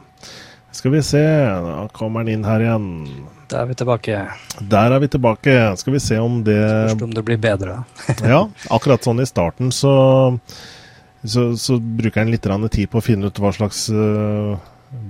[0.72, 1.22] Skal vi se,
[1.64, 2.86] da kommer den inn her igjen.
[3.52, 4.20] Der er vi tilbake.
[4.72, 5.56] Der er vi tilbake.
[5.76, 7.82] Skal vi se om det Spørs om det blir bedre.
[8.32, 9.92] Ja, akkurat sånn i starten så,
[11.24, 14.56] så, så bruker en litt tid på å finne ut hva slags uh,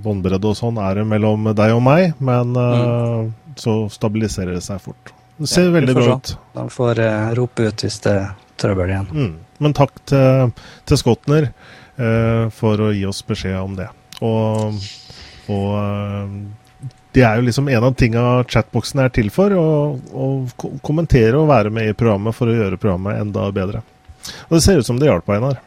[0.03, 4.83] båndbredde og sånn er det mellom deg og meg, men uh, så stabiliserer det seg
[4.83, 5.15] fort.
[5.37, 6.35] Det ser Ja, veldig bra ut.
[6.59, 9.07] De får uh, rope ut hvis det er trøbbel igjen.
[9.15, 9.33] Mm.
[9.63, 10.51] Men takk til,
[10.87, 11.53] til Skotner
[11.93, 13.85] for å gi oss beskjed om det.
[14.23, 14.77] Og,
[15.51, 16.37] og eh,
[17.13, 19.67] det er jo liksom en av tinga chatboksen er til for, å,
[20.13, 20.29] å
[20.85, 23.83] kommentere og være med i programmet for å gjøre programmet enda bedre.
[24.47, 25.59] Og det ser ut som det hjalp, Einar.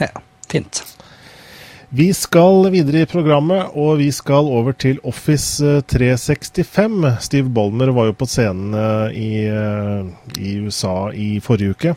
[0.00, 0.12] Ja,
[0.48, 0.84] fint.
[1.90, 7.00] Vi skal videre i programmet, og vi skal over til Office eh, 365.
[7.26, 11.96] Steve Bolmer var jo på scenen eh, i, eh, i USA i forrige uke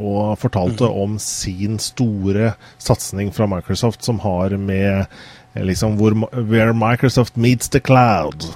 [0.00, 5.06] og fortalte om sin store satsing fra Microsoft som har med
[5.54, 8.48] eh, liksom hvor, Where Microsoft meets the cloud.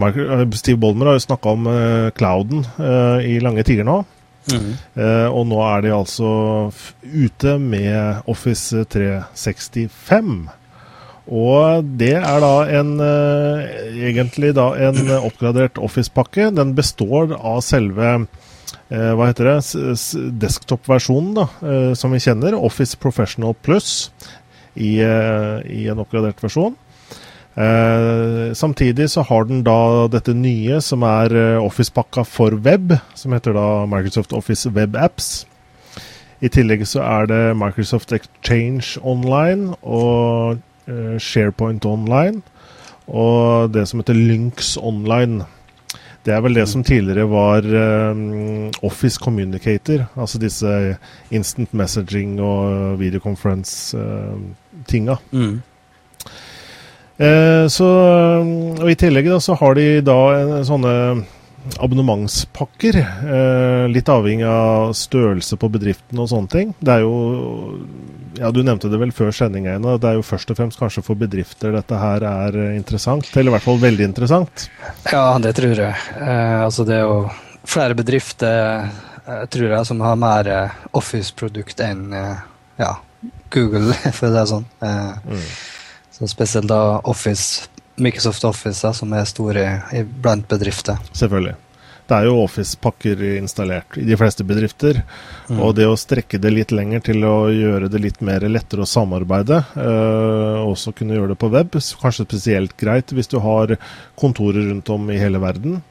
[0.00, 4.00] Eh, Steve Bolmer har jo snakka om uh, clouden uh, i lange tider nå.
[4.50, 4.70] Mm.
[4.96, 6.30] Uh, og nå er de altså
[7.04, 10.48] ute med Office 365.
[11.30, 16.48] Og det er da en egentlig da en oppgradert Office-pakke.
[16.56, 18.16] Den består av selve
[18.90, 19.58] hva heter det,
[20.42, 24.10] desktop-versjonen da, eh, som vi kjenner, Office Professional Plus,
[24.74, 26.74] i, eh, i en oppgradert versjon.
[27.54, 33.34] Eh, samtidig så har den da dette nye som er eh, Office-pakka for web, som
[33.34, 35.44] heter da Microsoft Office Web Apps.
[36.40, 42.40] I tillegg så er det Microsoft Exchange Online og eh, SharePoint Online.
[43.10, 45.42] Og det som heter Lynx Online.
[46.20, 48.18] Det er vel det som tidligere var eh,
[48.84, 50.02] Office Communicator.
[50.20, 50.98] Altså disse
[51.32, 55.16] instant messaging og videoconference-tinga.
[55.32, 55.62] Mm.
[57.24, 57.88] uh, så,
[58.76, 60.92] og I tillegg da, så har de da en, sånne
[61.80, 63.00] abonnementspakker.
[63.24, 66.74] Uh, litt avhengig av størrelse på bedriften og sånne ting.
[66.84, 67.14] Det er jo
[68.40, 69.74] ja, Du nevnte det vel før sendinga.
[69.76, 73.28] Einar, Det er jo først og fremst kanskje for bedrifter dette her er eh, interessant.
[73.36, 74.66] Eller i hvert fall veldig interessant.
[75.12, 75.94] Ja, det tror jeg.
[76.16, 77.20] Eh, altså det er jo
[77.68, 78.88] flere bedrifter,
[79.26, 82.08] eh, tror jeg, som har mer eh, Office-produkt enn
[82.80, 82.94] ja,
[83.52, 84.66] Google, for det er sånn.
[84.80, 85.44] Eh, Mm.
[86.20, 87.68] så spesielt da Office,
[88.00, 90.96] Microsoft Office, da, som er store i, blant bedrifter.
[91.12, 91.54] Selvfølgelig.
[92.10, 95.04] Det er jo Office-pakker installert i de fleste bedrifter.
[95.46, 95.60] Mm.
[95.62, 98.88] Og det å strekke det litt lenger til å gjøre det litt mer lettere å
[98.90, 103.76] samarbeide, øh, også kunne gjøre det på web, kanskje spesielt greit hvis du har
[104.18, 105.84] kontorer rundt om i hele verden.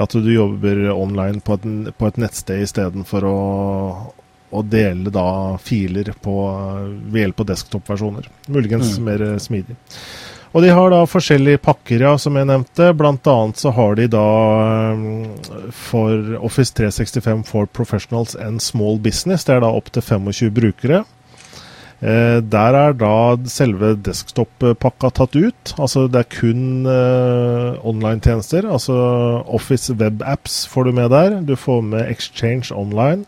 [0.00, 3.36] At du jobber online på et, på et nettsted istedenfor å,
[4.52, 6.36] å dele da filer på,
[7.08, 8.28] ved hjelp av desktop-versjoner.
[8.52, 9.04] Muligens Mm.
[9.08, 9.80] mer smidig.
[10.50, 12.90] Og de har da forskjellige pakker, ja, som jeg nevnte.
[12.98, 14.26] Blant annet så har de da
[14.96, 15.28] um,
[15.70, 19.46] for Office 365 for Professionals and Small Business.
[19.46, 21.04] Det er da opptil 25 brukere.
[22.00, 25.72] Eh, der er da selve desktop-pakka tatt ut.
[25.76, 28.64] Altså det er kun eh, online-tjenester.
[28.64, 28.96] Altså
[29.44, 31.40] Office Web Apps får du med der.
[31.44, 33.26] Du får med Exchange Online,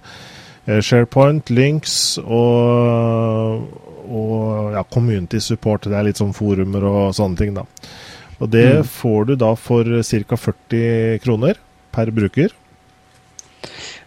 [0.66, 3.68] eh, SharePoint, Links og,
[4.08, 5.88] og ja, Community Support.
[5.90, 7.66] Det er litt sånn forumer og sånne ting, da.
[8.42, 8.90] Og det mm.
[8.90, 10.38] får du da for ca.
[10.46, 11.60] 40 kroner
[11.94, 12.54] per bruker.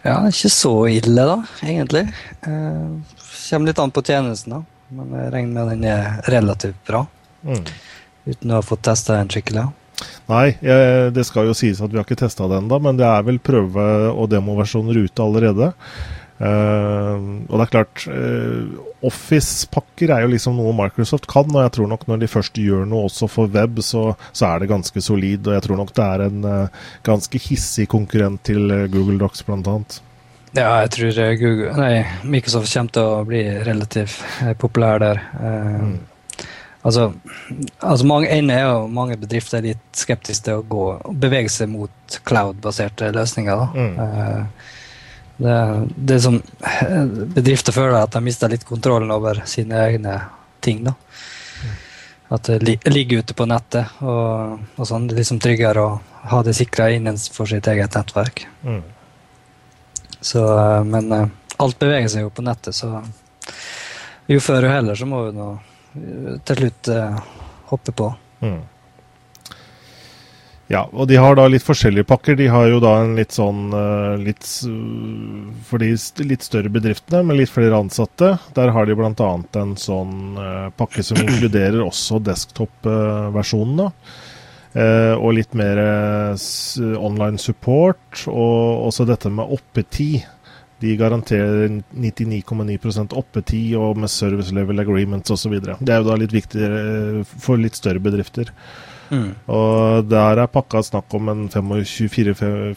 [0.06, 2.04] Ja, ikke så ille, da, egentlig.
[2.46, 3.16] Eh,
[3.48, 4.62] kommer litt an på tjenesten, da.
[4.94, 7.06] Men jeg regner med den er relativt bra.
[7.46, 7.64] Mm.
[8.26, 9.66] Uten å ha fått testa den skikkelig.
[10.28, 13.06] Nei, jeg, det skal jo sies at vi har ikke testa det ennå, men det
[13.08, 15.72] er vel prøve- og demoversjoner ute allerede.
[16.36, 21.72] Uh, og det er klart, uh, Office-pakker er jo liksom noe Microsoft kan, og jeg
[21.76, 25.04] tror nok når de først gjør noe også for web, så, så er det ganske
[25.04, 25.46] solid.
[25.46, 29.70] Og jeg tror nok det er en uh, ganske hissig konkurrent til Google Docs, blant
[29.72, 30.00] annet.
[30.56, 34.22] Ja, jeg tror Google, nei, Microsoft kommer til å bli relativt
[34.60, 35.20] populær der.
[35.36, 35.98] Mm.
[36.86, 37.10] Altså,
[37.82, 40.86] altså mange, er jo mange bedrifter litt skeptiske til å gå,
[41.18, 43.64] bevege seg mot cloud-baserte løsninger.
[43.64, 43.68] da.
[43.74, 44.75] Mm.
[45.36, 45.56] Det,
[45.96, 46.38] det som
[47.34, 50.18] bedrifter føler, at de mister litt kontrollen over sine egne
[50.64, 50.84] ting.
[50.84, 50.94] da.
[52.28, 54.00] At det ligger ute på nettet.
[54.02, 55.06] og, og sånn.
[55.06, 55.96] Det er liksom tryggere å
[56.26, 58.46] ha det sikra innenfor sitt eget nettverk.
[58.64, 58.82] Mm.
[60.20, 63.02] Så, eh, men eh, alt beveger seg jo på nettet, så
[64.26, 66.90] jo før jo heller så må vi nå eh, til slutt
[67.70, 68.08] hoppe på.
[68.42, 68.58] Mm.
[70.66, 72.34] Ja, og de har da litt forskjellige pakker.
[72.38, 74.46] De har jo da en litt sånn eh, litt,
[75.68, 75.92] For de
[76.26, 79.28] litt større bedriftene med litt flere ansatte, der har de bl.a.
[79.60, 83.92] en sånn uh, pakke som inkluderer også desktop-versjonen.
[84.76, 85.78] Uh, og litt mer
[86.98, 90.26] online support, og også dette med oppetid.
[90.82, 95.54] De garanterer 99,9% oppetid og med service level agreements osv.
[95.62, 98.50] Det er jo da litt viktigere for litt større bedrifter.
[99.10, 99.30] Mm.
[99.52, 102.76] Og der er pakka snakk om en 25, 24,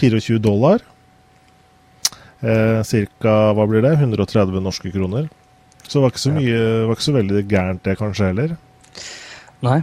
[0.00, 0.84] 24 dollar.
[2.40, 3.96] Eh, cirka, hva blir det?
[3.96, 5.28] 130 norske kroner.
[5.86, 8.56] Så det var ikke så mye, var ikke så veldig gærent det kanskje heller.
[9.64, 9.80] Nei.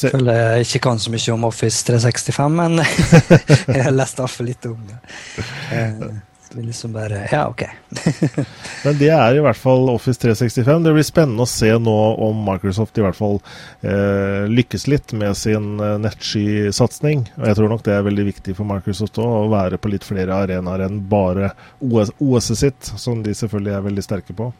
[0.00, 2.80] Jeg føler jeg ikke kan så mye om Office 365, men
[3.76, 5.00] jeg har lest iallfall litt om det.
[5.76, 6.04] Eh,
[6.54, 7.62] vi liksom bare Ja, OK.
[8.84, 10.84] Men det er i hvert fall Office 365.
[10.84, 13.38] Det blir spennende å se nå om Microsoft i hvert fall
[13.82, 17.26] eh, lykkes litt med sin eh, nettsky-satsing.
[17.38, 20.06] Og jeg tror nok det er veldig viktig for Microsoft òg, å være på litt
[20.06, 24.50] flere arenaer enn bare OS, OS sitt, som de selvfølgelig er veldig sterke på.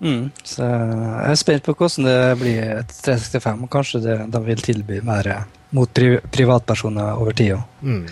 [0.00, 3.64] Mm, så jeg er spent på hvordan det blir et 365.
[3.66, 5.34] og Kanskje det, de vil tilby mer
[5.76, 7.60] mot pri privatpersoner over tida.
[7.82, 8.06] Mm.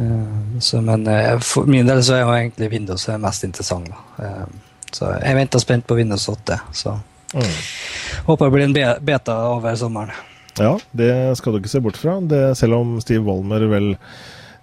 [0.00, 3.90] Eh, så, men eh, for min del så er jo egentlig Windows mest interessant.
[3.92, 4.24] Da.
[4.24, 4.48] Eh,
[4.90, 6.58] så jeg venter spent på Windows 8.
[6.72, 6.96] Så
[7.34, 7.54] mm.
[8.26, 10.26] håper det blir en beta over sommeren.
[10.58, 12.18] Ja, det skal du ikke se bort fra.
[12.20, 13.94] Det, selv om Steve Wallmer vel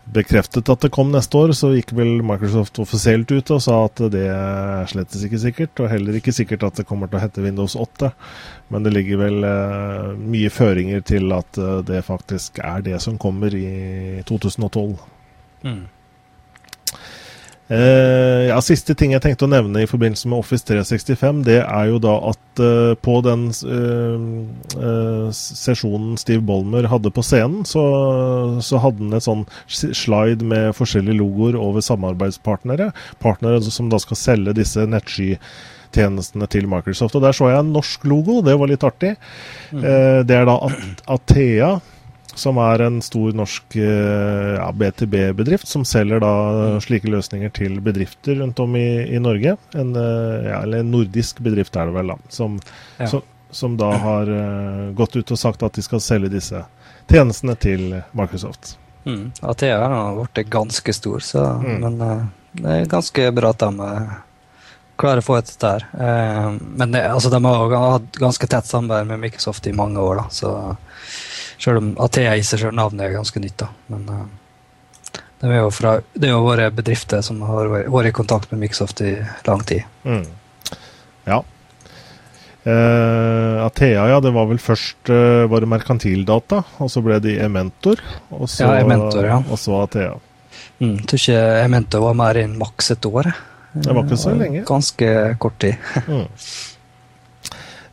[0.07, 3.99] bekreftet at det kom neste år, så gikk vel Microsoft offisielt ut og sa at
[4.13, 5.81] det er slettes ikke sikkert.
[5.83, 8.11] Og heller ikke sikkert at det kommer til å hete Windows 8.
[8.71, 13.55] Men det ligger vel uh, mye føringer til at det faktisk er det som kommer
[13.55, 14.97] i 2012.
[15.63, 15.85] Mm.
[17.67, 21.89] Uh, ja, Siste ting jeg tenkte å nevne i forbindelse med Office 365, det er
[21.89, 27.83] jo da at uh, på den uh, sesjonen Steve Bolmer hadde på scenen, så,
[28.63, 32.93] så hadde han et sånn slide med forskjellige logoer over samarbeidspartnere.
[33.23, 37.19] Partnere som da skal selge disse nettsky-tjenestene til Microsoft.
[37.19, 39.17] Og Der så jeg en norsk logo, det var litt artig.
[39.75, 39.83] Mm.
[40.23, 40.55] det er da
[41.17, 41.75] Athea
[42.37, 46.33] som er en stor norsk eh, ja, BTB-bedrift som selger da
[46.83, 49.57] slike løsninger til bedrifter rundt om i, i Norge.
[49.73, 52.17] En, eh, ja, eller en nordisk bedrift er det vel, da.
[52.29, 52.59] Som,
[52.97, 53.09] ja.
[53.09, 56.61] som, som da har uh, gått ut og sagt at de skal selge disse
[57.07, 58.75] tjenestene til Microsoft.
[59.07, 59.31] Mm.
[59.41, 61.77] Athea har blitt ganske stor, så, mm.
[61.81, 64.17] men uh, det er ganske bra at de uh,
[64.99, 65.87] klarer å få et dette her.
[65.93, 70.21] Uh, men det, altså, de har hatt ganske tett samarbeid med Microsoft i mange år,
[70.21, 70.53] da, så
[71.61, 73.57] selv om Athea i seg selv navnet er ganske nytt.
[73.63, 73.69] da.
[73.93, 74.23] Men uh,
[75.41, 78.65] det, er jo fra, det er jo våre bedrifter som har vært i kontakt med
[78.65, 79.15] Microsoft i
[79.47, 79.85] lang tid.
[80.07, 80.25] Mm.
[81.27, 81.41] Ja.
[82.67, 87.37] Uh, Athea, ja, det var vel først uh, var det Merkantildata, og så ble de
[87.39, 89.37] Ementor, og så, ja, Ementor, ja.
[89.39, 90.17] og så Athea.
[90.81, 93.31] Mm, tror ikke Ementor var mer enn maks et år.
[93.77, 94.65] Det var ikke så lenge.
[94.67, 95.79] Ganske kort tid.
[96.09, 96.25] mm.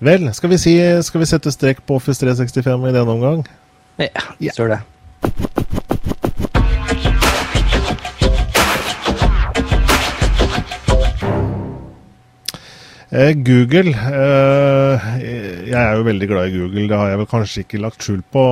[0.04, 3.38] Vel, skal vi, si, skal vi sette strek på Office 365 i denne omgang?
[3.96, 4.80] Ja, vi tror det.
[13.14, 15.08] Eh, Google eh,
[15.70, 18.20] Jeg er jo veldig glad i Google, det har jeg vel kanskje ikke lagt skjul
[18.34, 18.44] på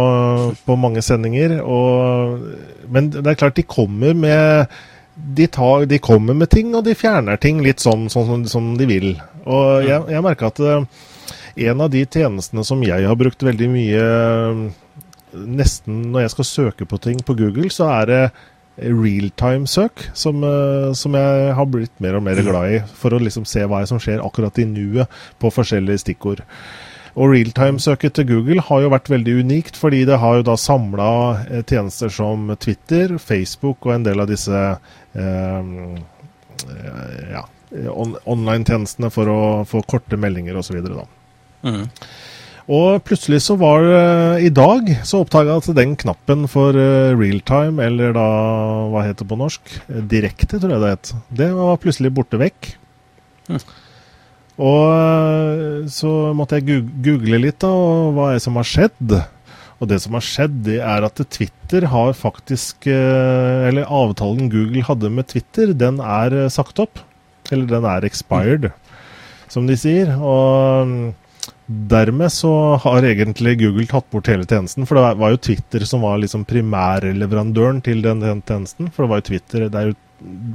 [0.64, 1.58] på mange sendinger.
[1.60, 2.40] Og,
[2.88, 4.72] men det er klart de kommer med
[5.12, 8.76] de, tar, de, kommer med ting, og de fjerner ting litt sånn, sånn som, som
[8.80, 9.10] de vil.
[9.44, 11.02] Og jeg, jeg merka at uh,
[11.56, 14.06] en av de tjenestene som jeg har brukt veldig mye
[15.32, 18.22] Nesten når jeg skal søke på ting på Google, så er det
[18.76, 23.46] realtime-søk som, uh, som, jeg har blitt mer og mer glad i, for å liksom
[23.48, 26.42] se hva som skjer akkurat i nuet på forskjellige stikkord.
[27.12, 31.08] Og realtime-søket til Google har jo vært veldig unikt, fordi det har jo da samla
[31.44, 34.62] eh, tjenester som Twitter, Facebook og en del av disse
[35.12, 35.72] eh,
[37.32, 37.44] ja,
[37.92, 40.80] on online-tjenestene for å få korte meldinger osv.
[41.62, 41.86] Mm.
[42.72, 47.82] Og plutselig så var det i dag så oppdaga at den knappen for uh, realtime,
[47.82, 48.26] eller da
[48.92, 49.72] hva heter det på norsk?
[50.10, 51.14] Direkte, tror jeg det het.
[51.42, 52.74] Det var plutselig borte vekk.
[53.50, 53.64] Mm.
[54.62, 59.14] Og eh, så måtte jeg google litt, da, og hva er det som har skjedd?
[59.82, 64.84] Og det som har skjedd, det er at Twitter har faktisk eh, Eller avtalen Google
[64.86, 67.00] hadde med Twitter, den er sagt opp.
[67.50, 68.68] Eller den er expired,
[69.50, 70.12] som de sier.
[70.20, 71.10] Og
[71.66, 74.86] Dermed så har egentlig Google tatt bort hele tjenesten.
[74.88, 78.90] For det var jo Twitter som var liksom primærleverandøren til den, den, tjenesten.
[78.90, 79.94] For det var jo Twitter er jo,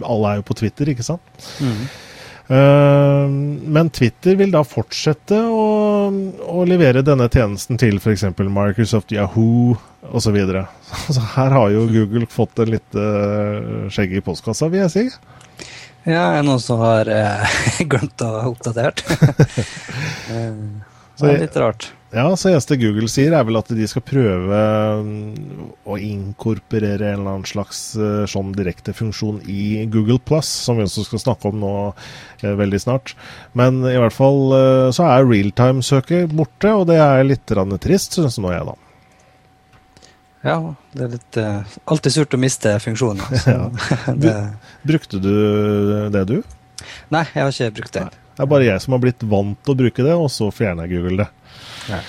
[0.06, 1.48] Alle er jo på Twitter, ikke sant?
[1.64, 1.88] Mm.
[2.48, 3.28] Uh,
[3.76, 6.08] men Twitter vil da fortsette å,
[6.48, 8.24] å levere denne tjenesten til f.eks.
[8.40, 9.76] Microsoft, Yahoo
[10.08, 10.30] osv.
[10.30, 10.68] Så, videre.
[11.16, 15.06] så her har jo Google fått en litt uh, skjegg i postkassa, vil jeg si.
[16.08, 17.56] Ja, er noen som har eh,
[17.92, 18.48] glemt å ha
[21.18, 21.28] oppdatert.
[21.28, 21.92] det er litt rart.
[22.16, 24.60] Ja, så eneste Google sier, er vel at de skal prøve
[25.04, 30.86] mm, å inkorporere en eller annen slags uh, sånn direktefunksjon i Google Plus, som vi
[30.88, 33.12] også skal snakke om nå eh, veldig snart.
[33.60, 37.44] Men i hvert fall uh, så er realtime-søket borte, og det er litt
[37.84, 38.78] trist, syns nå jeg, da.
[40.48, 40.58] Ja,
[40.96, 41.40] det er litt
[41.92, 43.36] alltid surt å miste funksjoner.
[43.52, 44.38] ja.
[44.88, 45.34] Brukte du
[46.14, 46.40] det, du?
[47.12, 48.06] Nei, jeg har ikke brukt det.
[48.08, 48.27] Nei.
[48.38, 50.86] Det er bare jeg som har blitt vant til å bruke det, og så fjerner
[50.86, 51.30] jeg Google det.
[51.90, 52.02] Ja.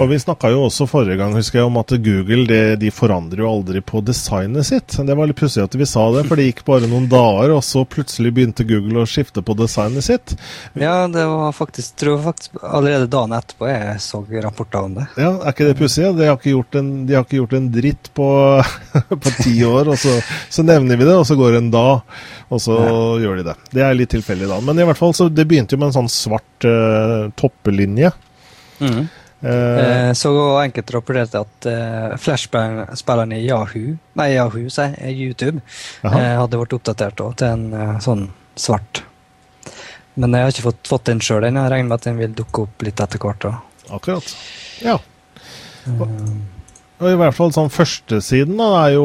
[0.00, 3.42] Og Vi snakka jo også forrige gang husker jeg, om at Google det, de forandrer
[3.42, 4.96] jo aldri på designet sitt.
[4.96, 7.64] Det var litt pussig at vi sa det, for det gikk bare noen dager, og
[7.64, 10.36] så plutselig begynte Google å skifte på designet sitt.
[10.78, 15.08] Ja, det var faktisk, tror jeg faktisk allerede dagen etterpå jeg så rapporter om det.
[15.16, 16.06] Ja, Er ikke det pussig?
[16.16, 18.28] De, har ikke gjort en, de har ikke gjort en dritt på,
[19.26, 20.16] på ti år, og så,
[20.50, 22.16] så, nevner vi det, og så går det en dag,
[22.52, 22.96] og så ja.
[23.24, 23.58] gjør de det.
[23.72, 24.60] Det er litt tilfeldig da.
[24.64, 28.12] Men i hvert fall, så det begynte jo med en sånn svart uh, toppelinje.
[28.80, 29.06] Mm.
[29.46, 35.62] Uh, så enkelt rapporterte at uh, Flash-spillerne i Yahoo, nei, Yahoo, sier YouTube,
[36.02, 38.26] uh, hadde blitt oppdatert også, til en sånn
[38.58, 39.04] svart.
[40.16, 41.66] Men jeg har ikke fått, fått den sjøl ennå.
[41.68, 43.44] Regner med at den vil dukke opp litt etter hvert.
[43.92, 44.30] Akkurat.
[44.80, 44.96] Ja.
[45.92, 49.04] Og, og, i hvert fall sånn førstesiden er jo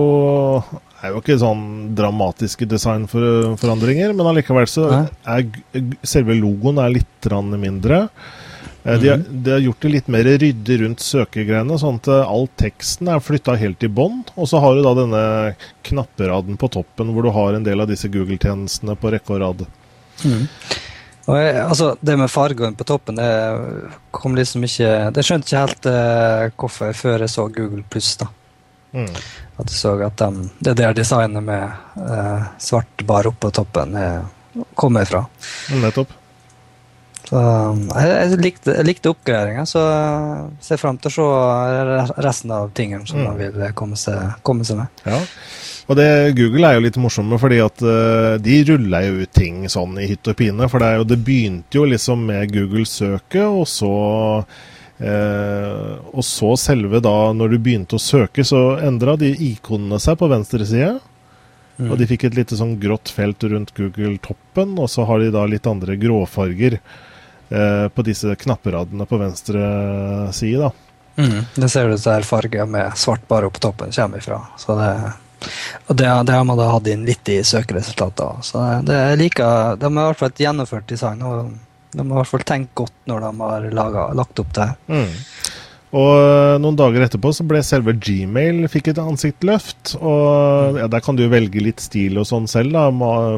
[1.01, 1.63] er jo ikke sånn
[1.97, 5.47] dramatiske designforandringer, men allikevel så er
[6.05, 8.05] selve logoen er litt mindre.
[8.83, 9.43] Eh, de har, mhm.
[9.43, 13.23] de har, gjort det litt mer ryddig rundt søkegreiene, sånn at eh, all teksten er
[13.23, 14.23] flytta helt i bånn.
[14.35, 15.25] Og så har du da denne
[15.87, 19.65] knapperaden på toppen, hvor du har en del av disse Google-tjenestene på rekke og rad.
[20.25, 20.47] Mm.
[21.29, 23.29] Og jeg, altså, Det med fargen på toppen, det
[24.13, 28.15] kom liksom ikke Det skjønte ikke helt eh, hvorfor før jeg så Google pluss.
[28.17, 28.31] da.
[28.91, 29.11] Mm.
[29.61, 34.65] At jeg så at de, det der designet med eh, svart bar oppå toppen eh,
[34.75, 35.23] kommer fra.
[35.77, 36.20] Nettopp.
[37.29, 42.51] Så jeg, jeg, likte, jeg likte oppgraderinga, så jeg ser fram til å se resten
[42.55, 43.27] av tingene som mm.
[43.39, 45.03] de vil komme seg, komme seg, med.
[45.05, 45.19] Ja.
[45.91, 49.63] Og det, Google er jo litt morsomme, fordi at uh, de ruller jo ut ting
[49.71, 50.67] sånn i hytt og pine.
[50.71, 53.93] For det, jo, det begynte jo liksom med Google-søket, og så
[54.41, 60.19] uh, Og så selve da, når du begynte å søke, så endra de ikonene seg
[60.21, 60.97] på venstre side.
[61.77, 61.89] Mm.
[61.89, 65.47] Og de fikk et lite sånn grått felt rundt Google-toppen, og så har de da
[65.49, 66.77] litt andre gråfarger.
[66.77, 67.07] Eh,
[67.51, 69.65] på disse knapperadene på venstre
[70.35, 70.69] side.
[70.69, 70.71] da.
[71.17, 74.39] Mm, det ser ut som farger med svart bare på toppen kommer ifra.
[74.57, 74.91] Så det,
[75.87, 78.43] og det, det har man da hatt inn litt i søkeresultatene.
[78.45, 79.49] Så det er like,
[79.81, 81.21] De har i hvert fall et gjennomført design.
[81.21, 81.51] og
[81.91, 84.69] De har i hvert fall tenkt godt når de har laget, lagt opp det.
[84.87, 85.11] Mm.
[85.91, 89.97] Og eh, noen dager etterpå så ble selve Gmail fikk et ansiktsløft.
[89.99, 92.87] Og ja, Der kan du velge litt stil og sånn selv, da,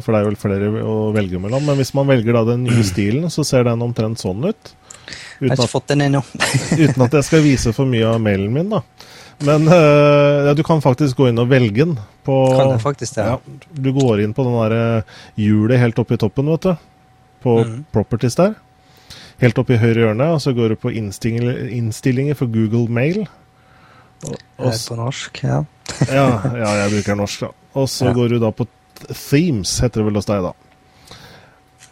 [0.04, 1.66] for det er jo flere å velge mellom.
[1.66, 4.76] Men hvis man velger da den nye stilen, så ser den omtrent sånn ut.
[5.42, 6.22] Jeg har ikke fått den ennå.
[6.84, 8.84] uten at jeg skal vise for mye av mailen min, da.
[9.44, 11.98] Men uh, ja, du kan faktisk gå inn og velge den.
[12.24, 13.26] På, kan jeg faktisk det?
[13.28, 13.40] Ja,
[13.74, 16.86] du går inn på den der eh, hjulet helt oppe i toppen, vet du.
[17.44, 17.74] På mm.
[17.92, 18.54] Properties der.
[19.42, 23.24] Helt oppe i høyre hjørne, og så går du på innstillinger, innstillinger for Google Mail.
[24.24, 25.64] Og, og, på norsk, ja.
[26.08, 26.28] ja.
[26.56, 26.76] ja.
[26.84, 27.52] jeg bruker norsk, da.
[27.82, 28.14] Og så ja.
[28.16, 28.68] går du da på
[29.10, 30.54] Themes, heter det vel hos deg, da.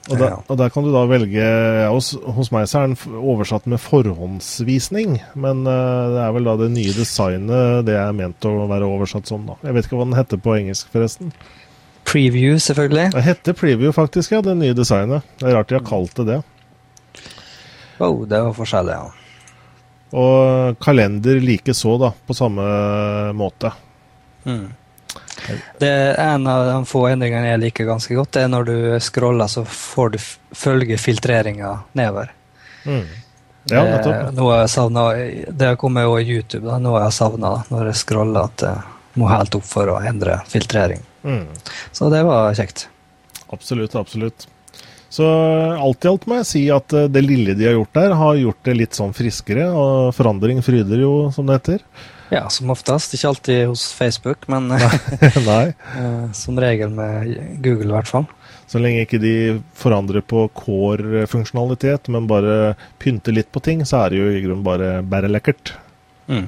[0.10, 3.18] Og, der, og der kan du da velge ja, hos, hos, meg så er den
[3.22, 5.20] oversatt med forhåndsvisning.
[5.38, 9.30] Men uh, det er vel da det nye designet det er ment å være oversatt
[9.30, 9.46] som.
[9.46, 9.60] da.
[9.62, 11.30] Jeg vet ikke hva den heter på engelsk, forresten.
[12.10, 13.12] Preview, selvfølgelig.
[13.14, 14.42] Det heter preview, faktisk, ja.
[14.46, 15.28] Det nye designet.
[15.38, 16.40] Det er rart de har kalt det det.
[18.02, 19.10] Oh, det var forskjellig, ja.
[20.12, 22.12] Og kalender likeså, da.
[22.28, 22.66] På samme
[23.38, 23.72] måte.
[24.46, 24.68] Mm.
[25.80, 28.76] Det er En av de få endringene jeg liker ganske godt, det er når du
[29.04, 30.20] scroller, så får du
[30.56, 32.32] følge filtreringa nedover.
[32.86, 33.06] Mm.
[33.70, 34.32] Ja, nettopp.
[34.36, 38.50] Noe jeg savnet, Det kommer jo i YouTube, da, noe jeg savna når jeg scroller,
[38.50, 41.04] at jeg må helt opp for å endre filtrering.
[41.24, 41.46] Mm.
[41.92, 42.88] Så det var kjekt.
[43.52, 44.48] Absolutt, absolutt.
[45.12, 48.40] Så alt i alt må jeg si at det lille de har gjort der, har
[48.40, 49.68] gjort det litt sånn friskere.
[49.76, 51.84] Og forandring fryder jo, som det heter.
[52.32, 53.12] Ja, som oftest.
[53.18, 54.72] Ikke alltid hos Facebook, men
[55.50, 55.66] Nei.
[56.00, 58.30] Eh, som regel med Google, i hvert fall.
[58.72, 59.36] Så lenge ikke de
[59.76, 64.64] forandrer på core-funksjonalitet, men bare pynter litt på ting, så er det jo i grunnen
[64.64, 65.74] bare, bare lekkert.
[66.32, 66.48] Mm.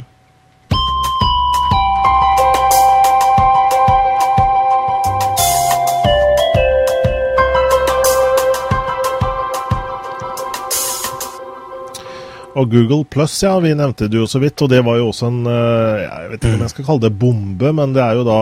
[12.60, 14.62] Og Google Plus, ja, vi nevnte det jo så vidt.
[14.62, 17.16] Og det var jo også en eh, Jeg vet ikke om jeg skal kalle det
[17.24, 18.42] bombe, men det er jo da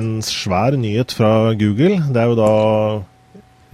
[0.00, 2.02] en svær nyhet fra Google.
[2.12, 2.52] Det er jo da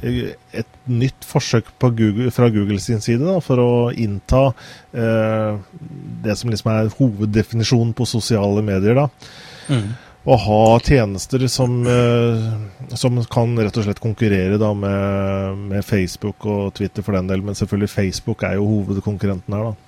[0.07, 4.51] et nytt forsøk Google, fra Google sin side da, for å innta
[4.93, 5.57] eh,
[6.25, 9.03] det som liksom er hoveddefinisjonen på sosiale medier.
[9.03, 9.09] da.
[9.73, 9.95] Mm
[10.27, 16.47] å ha tjenester som, eh, som, kan rett og slett konkurrere da, med, med, Facebook
[16.51, 17.45] og Twitter for den del.
[17.47, 19.83] Men selvfølgelig Facebook er jo hovedkonkurrenten her, da.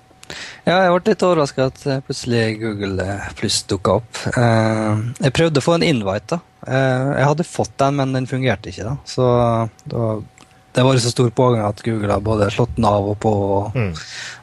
[0.63, 3.05] Ja, jeg ble litt overraska at plutselig Google
[3.39, 4.23] Pluss dukka opp.
[4.29, 6.37] Eh, jeg prøvde å få en invite.
[6.37, 6.41] da.
[6.67, 8.87] Eh, jeg hadde fått den, men den fungerte ikke.
[8.87, 8.95] da.
[9.09, 9.27] Så
[10.71, 13.31] det var så stor pågang at Google har både slått den av og på.
[13.33, 13.93] og, mm.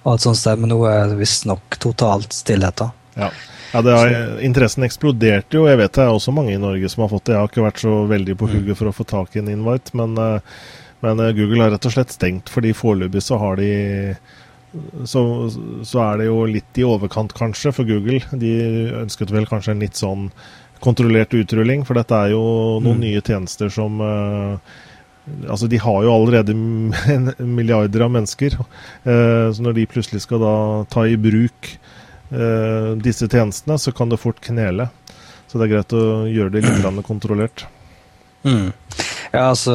[0.02, 2.82] og alt sånt, men nå er det visstnok totalt stillhet.
[2.82, 2.90] da.
[3.16, 3.30] Ja.
[3.72, 5.66] Ja, har, Interessen eksploderte jo.
[5.68, 7.36] Jeg vet det er også mange i Norge som har fått det.
[7.36, 9.94] Jeg har ikke vært så veldig på hugget for å få tak i en invite,
[9.98, 10.58] men, eh,
[11.04, 13.70] men eh, Google har rett og slett stengt, fordi foreløpig så har de
[15.08, 15.22] så,
[15.86, 18.20] så, er det jo litt i overkant, kanskje, for Google.
[18.36, 18.52] De
[19.02, 20.26] ønsket vel kanskje en litt sånn
[20.84, 22.42] kontrollert utrulling, for dette er jo
[22.84, 23.04] noen mm.
[23.06, 24.58] nye tjenester som uh,
[25.48, 26.54] Altså, De har jo allerede
[27.58, 28.52] milliarder av mennesker.
[29.02, 30.52] Så når de plutselig skal da
[30.86, 31.72] ta i bruk
[33.02, 34.88] disse tjenestene, så kan det fort knele.
[35.46, 37.66] Så det er greit å gjøre det litt kontrollert.
[38.46, 38.70] Mm.
[39.32, 39.74] Ja, altså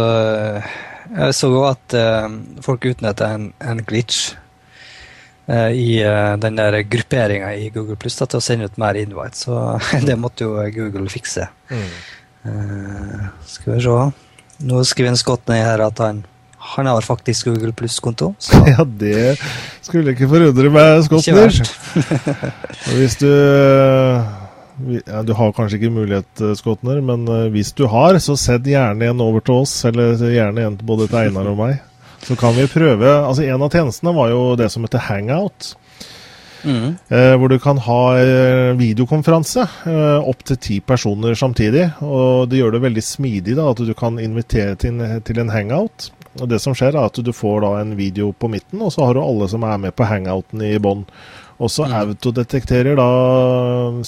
[1.12, 2.28] Jeg så jo at uh,
[2.64, 4.34] folk utnytta en, en, glitch
[5.50, 6.00] uh, i
[6.40, 9.78] den der grupperinga i Google Pluss til å sende ut mer invite, så
[10.08, 11.50] det måtte jo Google fikse.
[11.72, 11.90] Mm.
[13.46, 13.98] skal vi se
[14.66, 16.24] Nå skriver en skott ned her at han
[16.62, 18.34] han har faktisk Google Pluss-konto.
[18.72, 19.40] Ja, det
[19.82, 21.50] skulle ikke forundre meg, Skotner.
[22.94, 23.30] hvis du
[25.06, 28.70] ja, Du har kanskje ikke mulighet, eh, Skotner, men eh, hvis du har, så send
[28.70, 29.74] gjerne en over til oss.
[29.90, 31.82] Eller gjerne en til både til Einar og meg.
[32.22, 35.74] Så kan vi prøve Altså, en av tjenestene var jo det som heter Hangout.
[36.62, 36.94] Mm.
[37.10, 41.88] Eh, hvor du kan ha eh, videokonferanse eh, opp til ti personer samtidig.
[42.06, 46.12] Og det gjør det veldig smidig da, at du kan invitere til, til en hangout.
[46.40, 49.06] Og Det som skjer er at du får da en video på midten, og så
[49.06, 51.04] har du alle som er med på hangouten i bånn.
[51.62, 51.96] Og så mm.
[52.00, 53.10] autodetekterer da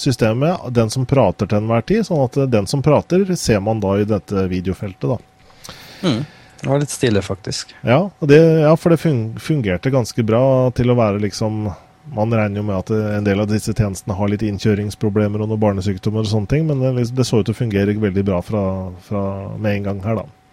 [0.00, 3.98] systemet den som prater til enhver tid, sånn at den som prater, ser man da
[4.00, 5.12] i dette videofeltet.
[5.12, 5.74] da.
[6.04, 6.24] Mm.
[6.64, 7.74] Det var litt stille, faktisk.
[7.84, 9.02] Ja, det, ja, for det
[9.44, 11.66] fungerte ganske bra til å være liksom
[12.14, 15.60] Man regner jo med at en del av disse tjenestene har litt innkjøringsproblemer og noen
[15.62, 18.64] barnesykdommer og sånne ting, men det, det så ut til å fungere veldig bra fra,
[19.06, 19.22] fra
[19.56, 20.43] med en gang her, da.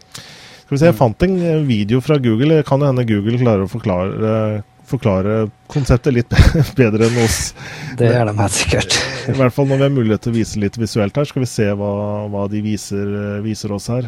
[0.71, 2.61] Skal vi se, Jeg fant en video fra Google.
[2.63, 5.33] Kan det hende Google klarer å forklare, forklare
[5.67, 6.31] konseptet litt
[6.79, 7.41] bedre enn oss.
[7.99, 8.95] Det gjør de helt sikkert.
[9.27, 11.51] I hvert fall når vi har mulighet til å vise litt visuelt her, skal vi
[11.57, 11.91] se hva,
[12.31, 13.11] hva de viser,
[13.43, 14.07] viser oss her.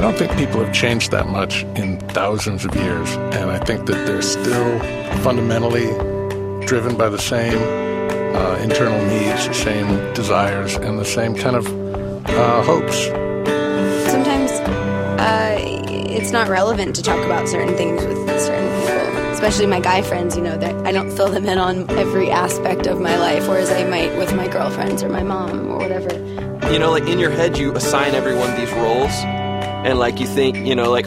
[0.00, 3.10] I don't think people have changed that much in thousands of years.
[3.36, 4.80] And I think that they're still
[5.22, 5.88] fundamentally
[6.66, 7.58] driven by the same
[8.34, 11.66] uh, internal needs, the same desires, and the same kind of
[12.30, 13.08] uh, hopes.
[14.10, 14.50] Sometimes
[15.20, 20.00] uh, it's not relevant to talk about certain things with certain people, especially my guy
[20.00, 20.34] friends.
[20.34, 23.70] You know, that I don't fill them in on every aspect of my life, whereas
[23.70, 26.14] I might with my girlfriends or my mom or whatever.
[26.72, 29.12] you know, like in your head, you assign everyone these roles,
[29.84, 31.06] and like you think, you know, like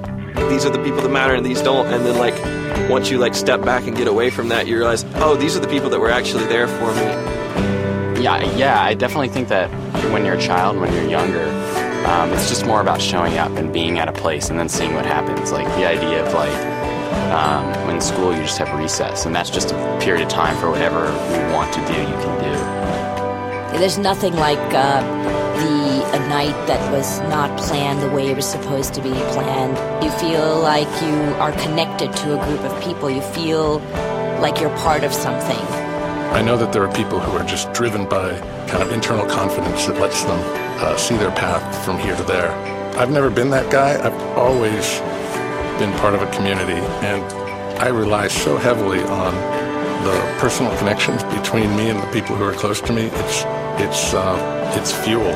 [0.49, 3.35] these are the people that matter and these don't, and then like once you like
[3.35, 5.99] step back and get away from that, you realize, oh, these are the people that
[5.99, 8.23] were actually there for me.
[8.23, 9.69] Yeah, yeah, I definitely think that
[10.11, 11.45] when you're a child, when you're younger,
[12.07, 14.93] um, it's just more about showing up and being at a place and then seeing
[14.93, 15.51] what happens.
[15.51, 16.73] Like the idea of like
[17.33, 20.69] um, in school, you just have recess, and that's just a period of time for
[20.69, 23.79] whatever you want to do, you can do.
[23.79, 25.42] There's nothing like uh, the a
[26.33, 29.77] night that was not planned the way it was supposed to be planned.
[30.03, 33.07] You feel like you are connected to a group of people.
[33.07, 33.77] You feel
[34.41, 35.63] like you're part of something.
[36.33, 39.85] I know that there are people who are just driven by kind of internal confidence
[39.85, 40.39] that lets them
[40.81, 42.49] uh, see their path from here to there.
[42.97, 43.91] I've never been that guy.
[44.03, 44.85] I've always
[45.77, 47.23] been part of a community, and
[47.79, 49.33] I rely so heavily on
[50.03, 53.03] the personal connections between me and the people who are close to me.
[53.21, 53.37] It's
[53.85, 55.35] it's uh, it's fuel.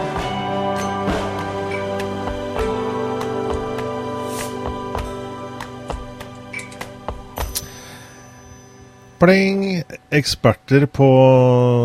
[9.17, 9.81] Pling!
[10.13, 11.09] Eksperter på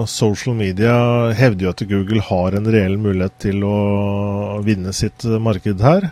[0.09, 0.95] social media
[1.33, 3.77] hevder jo at Google har en reell mulighet til å
[4.67, 6.11] vinne sitt marked her.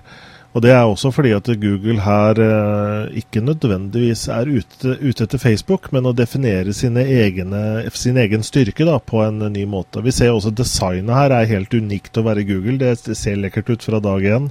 [0.57, 5.39] Og det er også fordi at Google her eh, ikke nødvendigvis er ute, ute etter
[5.39, 7.61] Facebook, men å definere sine egne,
[7.95, 10.03] sin egen styrke da, på en ny måte.
[10.03, 12.81] Vi ser også designet her er helt unikt å være Google.
[12.81, 14.49] Det, ser lekkert ut fra dag én.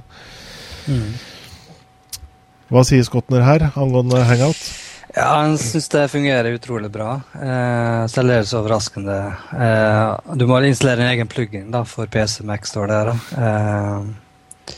[2.70, 4.89] Hva sier Skotner her angående Hangout?
[5.14, 7.20] Ja, han syns det fungerer utrolig bra.
[7.34, 9.16] Eh, Særdeles overraskende.
[9.58, 13.10] Eh, du må installere en egen plugin da, for PC Mac, står det her.
[13.42, 14.76] Eh,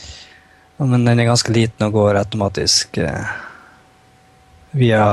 [0.83, 3.29] men den er ganske liten og går automatisk eh,
[4.73, 5.05] via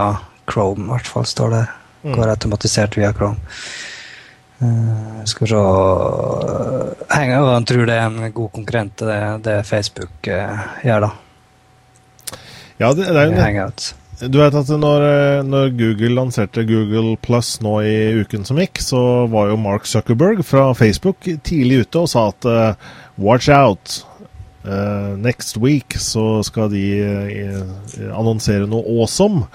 [0.49, 1.63] Chrome, i hvert fall, står det.
[2.17, 3.37] Går automatisert via Chrome.
[4.61, 5.61] Eh, skal vi se
[7.13, 11.11] Henger, og Han tror det er en god konkurrent til det, det Facebook eh, gjør,
[11.11, 12.37] da.
[12.81, 13.73] Ja, det, det er jo.
[14.21, 15.03] Du vet at når,
[15.49, 19.01] når Google lanserte Google Plus nå i uken som gikk, så
[19.33, 24.03] var jo Mark Zuckerberg fra Facebook tidlig ute og sa at uh, watch out.
[24.61, 29.47] Uh, next week så skal de uh, annonsere noe awesome.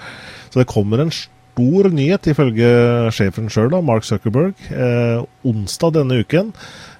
[0.50, 1.14] Så det kommer en
[1.56, 2.66] stor nyhet, ifølge
[3.16, 6.50] sjefen sjøl, Mark Zuckerberg, eh, onsdag denne uken.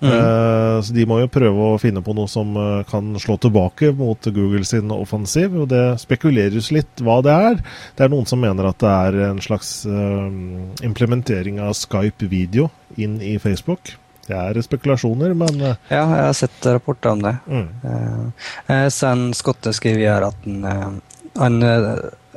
[0.01, 3.91] Eh, så de må jo prøve å finne på noe som eh, kan slå tilbake
[3.97, 5.53] mot Google sin offensiv.
[5.61, 7.61] Og det spekuleres litt hva det er.
[7.97, 10.27] Det er noen som mener at det er en slags eh,
[10.89, 13.93] implementering av Skype video inn i Facebook.
[14.27, 17.37] Det er spekulasjoner, men eh, Ja, jeg har sett rapporter om det.
[17.45, 18.33] mm.
[18.73, 20.95] Eh, Sen Skotte skriver her at han, eh,
[21.45, 21.61] han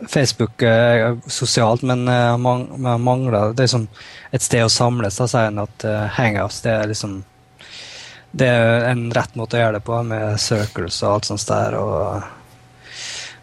[0.07, 3.87] Facebook er sosialt, men eh, man, man mangler det er liksom
[4.31, 5.17] et sted å samles.
[5.19, 7.23] Da sier han at eh, hangouts det er liksom
[8.31, 11.79] det er en rett måte å gjøre det på, med circles og alt sånt der.
[11.79, 12.21] og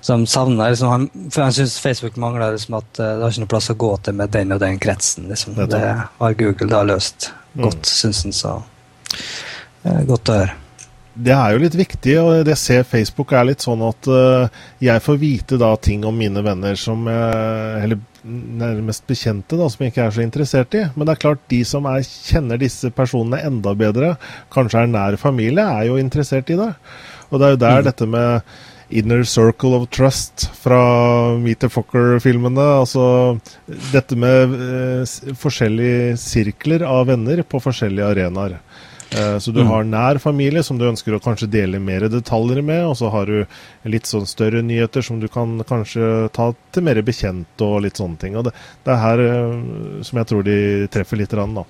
[0.06, 3.32] så han savner liksom, han, for han syns Facebook mangler liksom at eh, det har
[3.34, 5.26] ikke noe plass å gå til med den og den kretsen.
[5.26, 5.56] Liksom.
[5.58, 5.80] Det
[6.20, 7.90] har Google da løst godt, Mm.
[7.90, 8.32] syns han.
[8.32, 8.52] Så
[9.82, 10.54] eh, godt å høre.
[11.16, 14.52] Det er jo litt viktig, og det ser Facebook er litt sånn at uh,
[14.84, 19.84] jeg får vite da ting om mine venner som eh, Eller nærmest bekjente, da, som
[19.84, 20.82] jeg ikke er så interessert i.
[20.94, 24.16] Men det er klart, de som er, kjenner disse personene enda bedre,
[24.52, 26.72] kanskje er nær familie, er jo interessert i det.
[27.30, 28.56] Og det er jo der dette med
[28.98, 30.80] Inner Circle of Trust fra
[31.38, 32.66] Meet the Focker-filmene.
[32.82, 33.06] Altså
[33.94, 38.58] dette med eh, forskjellige sirkler av venner på forskjellige arenaer.
[39.14, 42.82] Eh, Så du har nær familie som du ønsker å kanskje dele mer detaljer med,
[42.88, 43.44] og så har du
[43.86, 48.18] litt sånn større nyheter som du kan kanskje ta til mer bekjente og litt sånne
[48.18, 48.36] ting.
[48.36, 49.56] Og det, det er her eh,
[50.06, 51.66] som jeg tror de treffer litt, rann, da.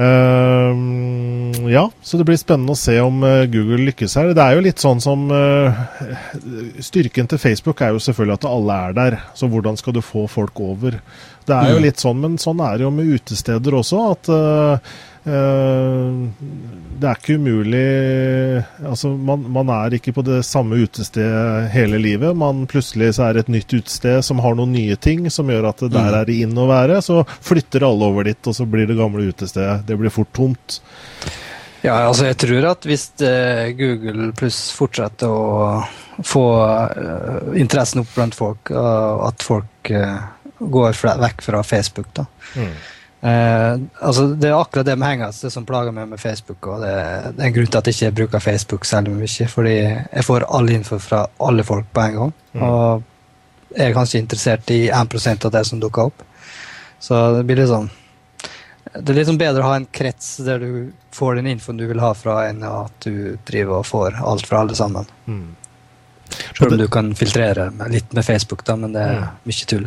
[0.00, 3.20] Ehm, ja, så det blir spennende å se om
[3.52, 4.30] Google lykkes her.
[4.32, 5.82] Det er jo litt sånn som uh,
[6.80, 9.18] Styrken til Facebook er jo selvfølgelig at alle er der.
[9.36, 10.96] Så hvordan skal du få folk over?
[11.50, 14.00] Det er jo litt sånn, men sånn er det jo med utesteder også.
[14.14, 14.98] At eh,
[17.00, 17.82] det er ikke umulig
[18.88, 22.32] Altså, man, man er ikke på det samme utestedet hele livet.
[22.36, 25.68] Man Plutselig så er det et nytt utested som har noen nye ting som gjør
[25.72, 27.02] at der er det inn å være.
[27.04, 30.80] Så flytter alle over dit, og så blir det gamle utestedet Det blir fort tomt.
[31.80, 35.80] Ja, altså jeg tror at hvis eh, Google pluss fortsetter å
[36.26, 40.18] få eh, interessen opp blant folk, at folk eh,
[40.60, 42.72] går vekk fra Facebook, da, Mm.
[43.20, 46.66] Eh, altså Det er akkurat det med hangouts det som plager meg med Facebook.
[46.66, 46.94] og Det,
[47.36, 49.48] det er en grunn til at jeg ikke bruker Facebook særlig mye.
[49.48, 52.34] Fordi jeg får all info fra alle folk på en gang.
[52.54, 52.62] Mm.
[52.62, 53.02] Og
[53.76, 56.24] jeg er kanskje interessert i 1% av det som dukker opp.
[57.00, 57.88] Så det blir litt sånn
[58.90, 61.84] Det er litt sånn bedre å ha en krets der du får den infoen du
[61.86, 65.06] vil ha fra, enn at du driver og får alt fra alle sammen.
[65.30, 65.54] Mm.
[66.58, 69.86] Selv om du kan filtrere litt med Facebook, da, men det er mye tull.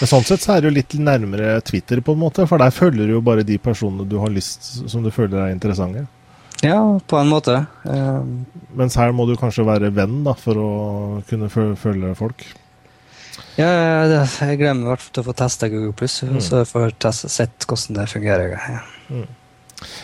[0.00, 2.70] Men sånn sett så er det jo litt nærmere Twitter, på en måte, for der
[2.74, 6.06] følger du jo bare de personene du har lyst som du føler er interessante.
[6.64, 7.66] Ja, på en måte.
[7.84, 8.46] Um,
[8.76, 10.68] Mens her må du kanskje være venn da, for å
[11.28, 12.44] kunne følge folk.
[13.58, 13.68] Ja,
[14.08, 16.40] det- jeg gleder meg i hvert fall til å få testa Google Pluss, Mm.
[16.40, 18.56] så jeg får sett hvordan det fungerer.
[18.68, 19.24] Ja.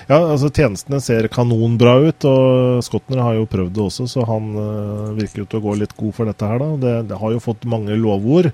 [0.09, 4.53] Ja, altså Tjenestene ser kanonbra ut, og Skotner har jo prøvd det også, så han
[4.59, 6.63] øh, virker jo til å gå litt god for dette her.
[6.63, 6.71] da.
[6.85, 8.53] Det, det har jo fått mange lovord.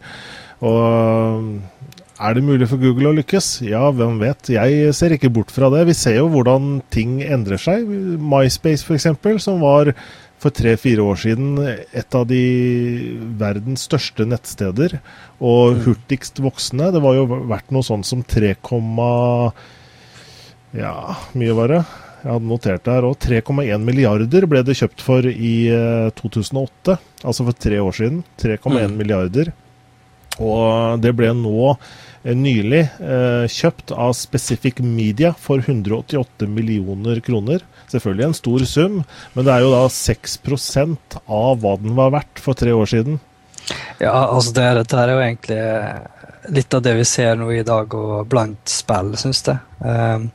[0.59, 3.61] Og øh, er det mulig for Google å lykkes?
[3.69, 4.51] Ja, hvem vet.
[4.51, 5.85] Jeg ser ikke bort fra det.
[5.87, 7.87] Vi ser jo hvordan ting endrer seg.
[7.87, 9.07] MySpace f.eks.,
[9.45, 9.93] som var
[10.39, 12.43] for tre-fire år siden et av de
[13.39, 14.99] verdens største nettsteder,
[15.43, 16.93] og hurtigst voksende.
[16.95, 18.55] Det var jo verdt noe sånn som 3,
[20.77, 21.83] ja, mye var det.
[22.19, 23.15] Jeg hadde notert det her òg.
[23.23, 28.21] 3,1 milliarder ble det kjøpt for i eh, 2008, altså for tre år siden.
[28.43, 29.53] 3,1 milliarder.
[30.39, 37.63] Og det ble nå eh, nylig eh, kjøpt av Specific Media for 188 millioner kroner.
[37.89, 39.01] Selvfølgelig en stor sum,
[39.35, 43.23] men det er jo da 6% av hva den var verdt for tre år siden.
[44.01, 47.65] Ja, altså det, dette her er jo egentlig litt av det vi ser nå i
[47.67, 49.61] dag, og blant spill, syns jeg.
[49.85, 50.29] Um,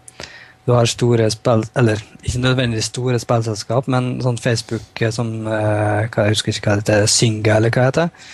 [0.66, 6.06] du har store spill, eller ikke nødvendigvis store spillselskap, men sånn Facebook eh, som eh,
[6.08, 8.32] Jeg husker ikke hva det heter, Synga, eller hva det heter.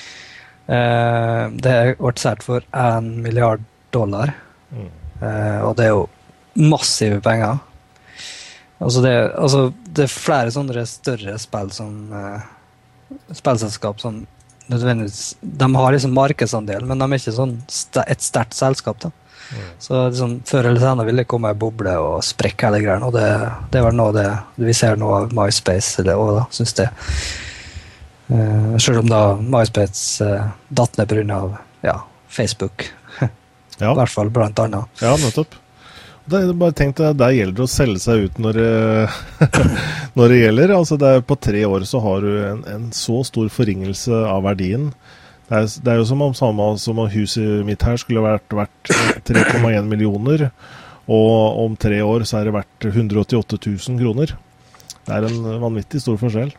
[0.70, 4.36] Eh, det ble solgt for 1 milliard dollar,
[5.20, 6.06] Eh, og det er jo
[6.60, 7.60] massive penger.
[8.80, 9.64] Altså det, altså
[9.96, 12.46] det er flere sånne større spill som eh,
[13.36, 14.22] spillselskap som
[14.70, 17.58] nødvendigvis De har liksom markedsandel, men de er ikke sånn
[18.06, 19.02] et sterkt selskap.
[19.02, 19.12] da.
[19.82, 23.00] Så liksom, før eller senere vil det komme ei boble og sprekke hele greia.
[23.06, 23.28] Og det,
[23.72, 24.28] det er vel noe det
[24.62, 26.92] vi ser nå av MySpace eller, òg, syns jeg.
[28.30, 31.42] Uh, Sjøl om da MySpace uh, datt ned pga.
[31.86, 32.90] Ja, Facebook.
[33.80, 33.94] Ja.
[33.94, 35.00] I hvert fall blant annet.
[35.00, 35.54] Ja, nettopp.
[36.30, 38.74] Det bare tenkte, at Der gjelder det å selge seg ut når det,
[40.20, 40.74] når det gjelder.
[40.76, 44.44] Altså det er På tre år så har du en, en så stor forringelse av
[44.46, 44.90] verdien.
[45.50, 48.54] Det er, det er jo som om, samme, som om huset mitt her skulle vært
[48.54, 48.92] verdt
[49.26, 50.50] 3,1 millioner.
[51.10, 54.36] Og om tre år så er det verdt 188 000 kroner.
[55.08, 56.54] Det er en vanvittig stor forskjell.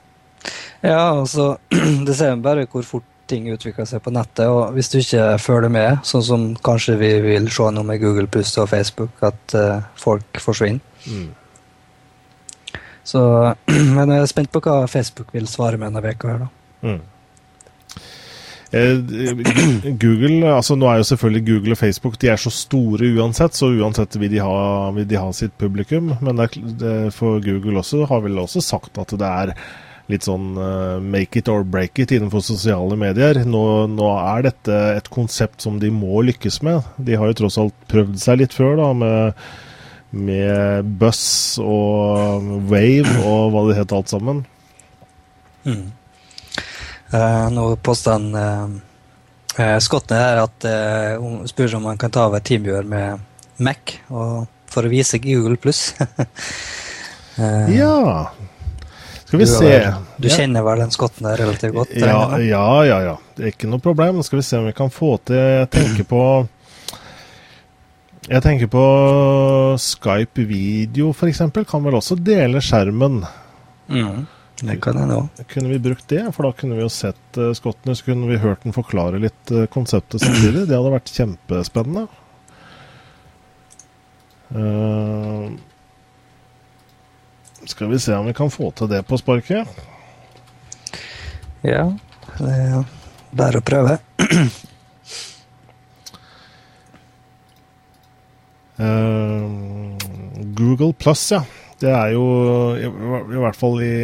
[0.83, 1.53] Ja, altså
[2.07, 4.49] Det ser bare hvor fort ting utvikler seg på nettet.
[4.51, 8.59] Og hvis du ikke følger med, sånn som kanskje vi vil se nå med Google-pust
[8.59, 10.83] og Facebook, at uh, folk forsvinner.
[11.07, 11.29] Mm.
[13.07, 13.23] Så
[13.97, 16.51] Men jeg er spent på hva Facebook vil svare med denne uka her, da.
[16.83, 17.01] Mm.
[18.71, 18.99] Eh,
[19.99, 23.73] Google, altså Nå er jo selvfølgelig Google og Facebook de er så store uansett, så
[23.75, 26.13] uansett vil de ha, vil de ha sitt publikum.
[26.23, 26.59] Men er,
[27.15, 29.55] for Google også har vel også sagt at det er
[30.11, 33.43] litt sånn uh, make it or break it innenfor sosiale medier.
[33.47, 36.87] Nå, nå, er dette et konsept som de må lykkes med.
[36.99, 39.47] De har jo tross alt prøvd seg litt før da, med,
[40.11, 41.23] med Buss
[41.63, 44.45] og Wave og hva det het alt sammen.
[45.67, 45.89] Mm.
[47.11, 48.69] Uh, nå påstår han uh,
[49.59, 53.27] uh, skottene her at uh, spør om han kan ta over TeamViewer med
[53.59, 55.91] Mac og for å vise Google pluss.
[57.81, 58.31] ja.
[59.31, 59.93] Skal vi du, se.
[60.17, 61.93] Du kjenner vel den skotten der relativt godt?
[61.95, 63.13] Ja, ja, ja, ja.
[63.37, 64.23] Det er ikke noe problem.
[64.27, 66.23] Skal vi se om vi kan få til Jeg tenker på
[68.27, 68.87] Jeg tenker på
[69.79, 71.45] Skype video, f.eks.
[71.71, 73.21] Kan vel også dele skjermen.
[73.87, 74.27] Mm,
[74.61, 75.43] det kan hende òg.
[75.49, 76.23] Kunne vi brukt det?
[76.37, 79.53] For da kunne vi jo sett uh, skottene, så kunne vi hørt den forklare litt
[79.55, 80.67] uh, konseptet samtidig.
[80.69, 82.07] Det hadde vært kjempespennende.
[84.51, 85.49] Uh,
[87.71, 89.69] skal vi se om vi kan få til det på sparket?
[91.65, 91.87] Ja,
[92.41, 92.85] det er
[93.37, 93.99] bare å prøve.
[100.61, 101.43] Google Plus, ja.
[101.81, 102.25] Det er jo
[102.77, 103.95] i, i, hvert fall i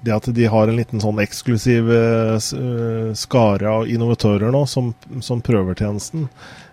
[0.00, 2.38] det at de har en liten sånn eksklusiv uh,
[3.18, 4.92] skare av innovatører nå som,
[5.24, 6.28] som prøver tjenesten,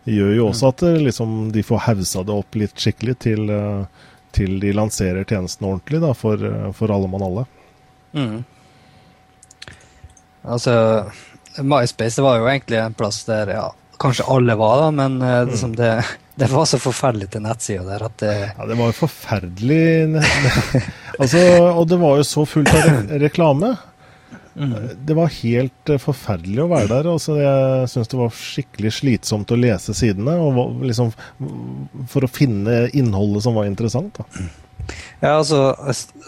[0.06, 3.54] gjør jo også at liksom, de får hausa det opp litt skikkelig til,
[4.38, 6.44] til de lanserer tjenesten ordentlig da, for,
[6.78, 7.46] for alle mann alle.
[8.14, 8.36] Mm.
[10.46, 10.76] Altså,
[11.58, 13.66] MySpace var jo egentlig en plass der ja,
[13.98, 15.18] kanskje alle var, da, men
[15.50, 18.92] liksom det, som det, var så forferdelig til nettsida der at det Ja, det var
[18.92, 20.22] jo forferdelig
[21.22, 23.76] altså, Og det var jo så fullt av re reklame.
[24.56, 27.10] Det var helt eh, forferdelig å være der.
[27.12, 31.12] Altså, jeg syns det var skikkelig slitsomt å lese sidene, og liksom,
[32.12, 34.16] for å finne innholdet som var interessant.
[34.16, 34.46] Da.
[35.20, 35.60] Ja, altså,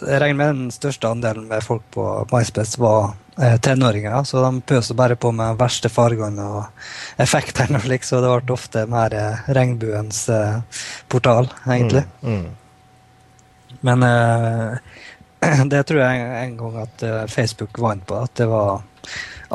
[0.02, 4.62] jeg regner med den største andelen med folk på MySpace var eh, tenåringer, så de
[4.62, 9.16] pøste bare på med verste fargene og effektene og slik, så det ble ofte mer
[9.16, 12.06] eh, regnbuens eh, portal, egentlig.
[12.22, 12.48] Mm.
[13.88, 18.50] Men eh, det tror jeg en, en gang at eh, Facebook vant på, at det
[18.52, 18.82] var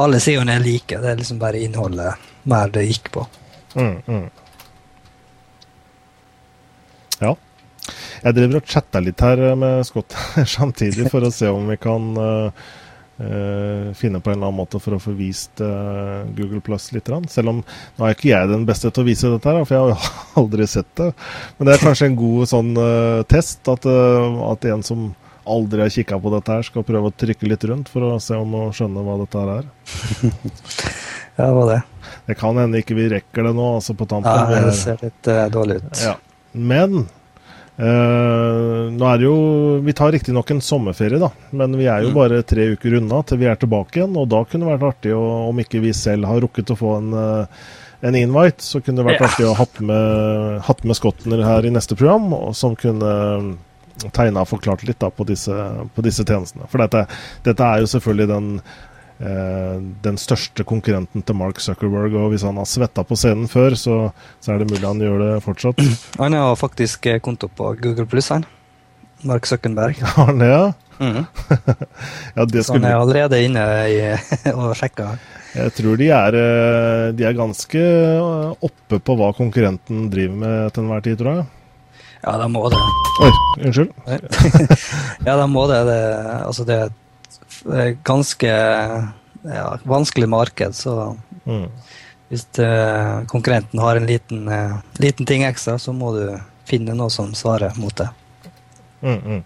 [0.02, 3.26] alle sidene er like, det er liksom bare innholdet mer det gikk på.
[3.74, 4.30] Mm, mm.
[7.20, 7.34] Ja.
[8.22, 10.14] Jeg driver og chatter litt her med Scott
[10.56, 12.66] samtidig for å se om vi kan uh,
[13.18, 17.10] uh, finne på en eller annen måte for å få vist uh, Google Plus litt.
[17.32, 19.82] Selv om nå er ikke jeg den beste til å vise dette, her, for jeg
[19.82, 20.12] har jo
[20.44, 21.10] aldri sett det.
[21.58, 25.10] Men det er kanskje en god sånn eh, test at, eh, at en som
[25.42, 28.38] aldri har kikka på dette, her skal prøve å trykke litt rundt for å se
[28.38, 29.72] om hun skjønner hva dette her er.
[31.32, 31.78] Ja, det var det.
[32.26, 34.52] Det kan hende ikke vi rekker det nå, altså på tampen.
[34.52, 36.02] Ja, det ser litt eh, dårlig ut.
[36.04, 36.12] Ja.
[36.52, 37.06] Men
[37.82, 39.36] eh, nå er det jo
[39.82, 41.30] Vi tar riktignok en sommerferie, da.
[41.58, 42.14] Men vi er jo Mm.
[42.14, 44.16] bare tre uker unna til vi er tilbake igjen.
[44.16, 46.96] Og da kunne det vært artig, å, om ikke vi selv har rukket å få
[46.98, 47.46] en, eh,
[48.08, 49.26] en invite, så kunne det vært Ja.
[49.26, 53.56] artig å ha med, hatt med Skotner her i neste program, og som kunne
[54.12, 55.52] tegna og forklart litt da på disse,
[55.94, 56.66] på disse tjenestene.
[56.68, 57.06] For dette,
[57.44, 58.60] dette er jo selvfølgelig den
[59.22, 62.16] den største konkurrenten til Mark Zuckerberg.
[62.18, 63.98] Og hvis han har svetta på scenen før, så,
[64.42, 65.82] så er det mulig han gjør det fortsatt.
[66.22, 68.44] Han har faktisk eh, konto på Google Pluss, han.
[69.22, 70.00] Mark Zuckerberg.
[70.14, 70.72] Har han det, ja?
[70.98, 71.24] Mhm.
[72.36, 73.96] ja, det Så han er allerede inne i,
[74.54, 75.16] og sjekker.
[75.52, 80.72] Jeg tror de er, eh, de er ganske eh, oppe på hva konkurrenten driver med
[80.72, 81.48] til enhver tid, tror jeg.
[82.22, 82.78] Ja, de må det.
[83.24, 83.32] Oi,
[83.66, 83.90] unnskyld.
[85.26, 85.80] ja, de må det.
[85.88, 86.02] det
[86.44, 87.01] altså, det er et
[88.04, 88.52] ganske
[89.42, 91.66] ja, vanskelig marked, så Mm.
[92.30, 97.10] hvis eh, konkurrenten har en liten, eh, liten ting ekstra, så må du finne noe
[97.10, 98.08] som svarer mot det.
[99.02, 99.42] Mm, mm.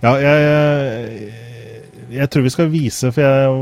[0.00, 1.32] Ja, jeg,
[2.08, 3.52] jeg, tror vi skal vise, for jeg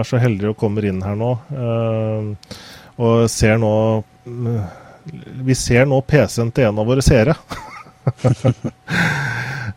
[0.00, 1.32] er så heldig og kommer inn her nå.
[1.54, 2.58] eh,
[3.02, 4.58] og ser nå mm,
[5.46, 7.34] Vi ser nå PC-en til en av våre seere.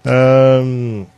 [0.05, 1.05] Um,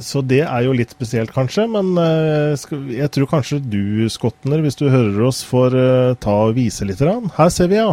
[0.00, 1.66] så det er jo litt spesielt, kanskje.
[1.68, 2.54] Men eh,
[2.96, 7.02] jeg tror kanskje du, Skotner, hvis du hører oss, får eh, ta og vise litt.
[7.36, 7.90] Her ser vi, ja.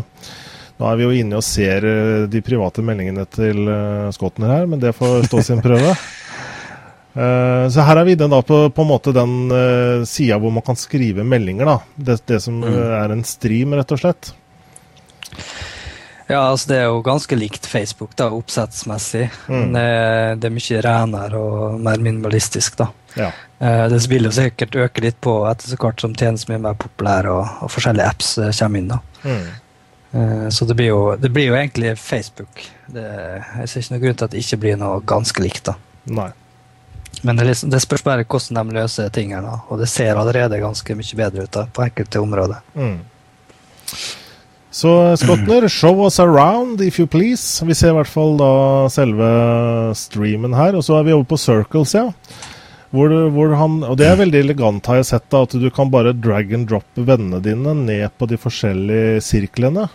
[0.79, 4.69] Nå er vi jo inne og ser eh, de private meldingene til Skottener Skotner her,
[4.71, 5.95] men det får stå sin prøve.
[7.73, 9.31] Så her er vi den da på, på en måte den
[10.07, 11.67] sida hvor man kan skrive meldinger.
[11.67, 11.73] da.
[11.97, 12.75] Det, det som Mm.
[13.01, 14.29] er en stream, rett og slett.
[16.29, 19.25] Ja, altså det er jo ganske likt Facebook da, oppsettsmessig.
[19.49, 19.71] Mm.
[19.73, 19.85] Det,
[20.43, 22.89] det er mye renere og mer minimalistisk, da.
[23.17, 23.31] Ja.
[23.59, 26.77] Eh, Det vil jo sikkert øke litt på etter så hvert som tjenesten blir mer
[26.77, 28.91] populær og, og forskjellige apps eh, kommer inn.
[28.93, 28.99] da.
[29.23, 29.47] Mm.
[30.11, 32.61] Eh, Så det blir, jo, det blir jo egentlig Facebook.
[32.85, 33.07] Det,
[33.57, 35.65] jeg ser ikke noen grunn til at det ikke blir noe ganske likt.
[35.71, 35.75] da.
[36.13, 36.29] Nei.
[37.25, 39.41] Men det, liksom, det spørs bare hvordan de løser tingene.
[39.49, 39.63] da.
[39.73, 42.61] Og det ser allerede ganske mye bedre ut da, på enkelte områder.
[42.77, 42.99] Mm.
[44.71, 47.65] Så Skotner, show us around if you please.
[47.65, 48.51] Vi ser i hvert fall da
[48.93, 49.29] selve
[49.97, 50.77] streamen her.
[50.77, 52.09] Og så er vi over på Circles, ja.
[52.89, 55.91] Hvor, hvor han, og det er veldig elegant, har jeg sett, da, at du kan
[55.93, 59.85] bare drag and drop vennene dine ned på de forskjellige sirklene.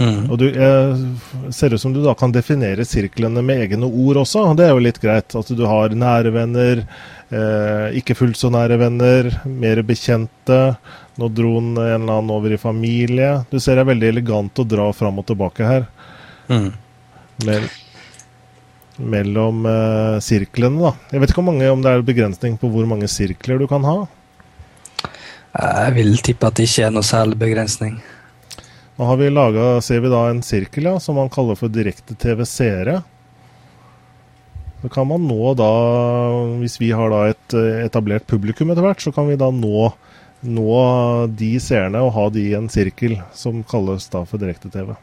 [0.00, 4.44] Og du jeg ser ut som du da kan definere sirklene med egne ord også.
[4.56, 5.34] Det er jo litt greit.
[5.36, 6.84] At du har nære venner,
[7.28, 10.62] eh, ikke fullt så nære venner, mer bekjente.
[11.20, 13.44] Nå dro han en eller annen over i familie.
[13.50, 15.86] Du ser det er veldig elegant å dra fram og tilbake her.
[16.48, 16.72] Mm.
[17.46, 17.70] Mell
[19.02, 20.92] mellom eh, sirklene, da.
[21.12, 23.84] Jeg vet ikke om, mange, om det er begrensning på hvor mange sirkler du kan
[23.88, 23.96] ha.
[25.52, 27.98] Jeg vil tippe at det ikke er noe særlig begrensning.
[29.02, 33.00] Nå har vi laget, ser vi da en sirkel ja, som man kaller for direkte-TV-seere.
[34.78, 35.70] Så kan man nå da,
[36.60, 39.90] hvis vi har da et eh, etablert publikum etter hvert, så kan vi da nå,
[40.46, 40.78] nå
[41.34, 44.94] de seerne og ha de i en sirkel som kalles da for direkte-TV.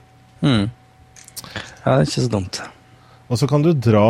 [0.48, 0.72] Mm.
[0.72, 2.64] Ja, det er ikke så dumt.
[3.28, 4.08] Og så kan du dra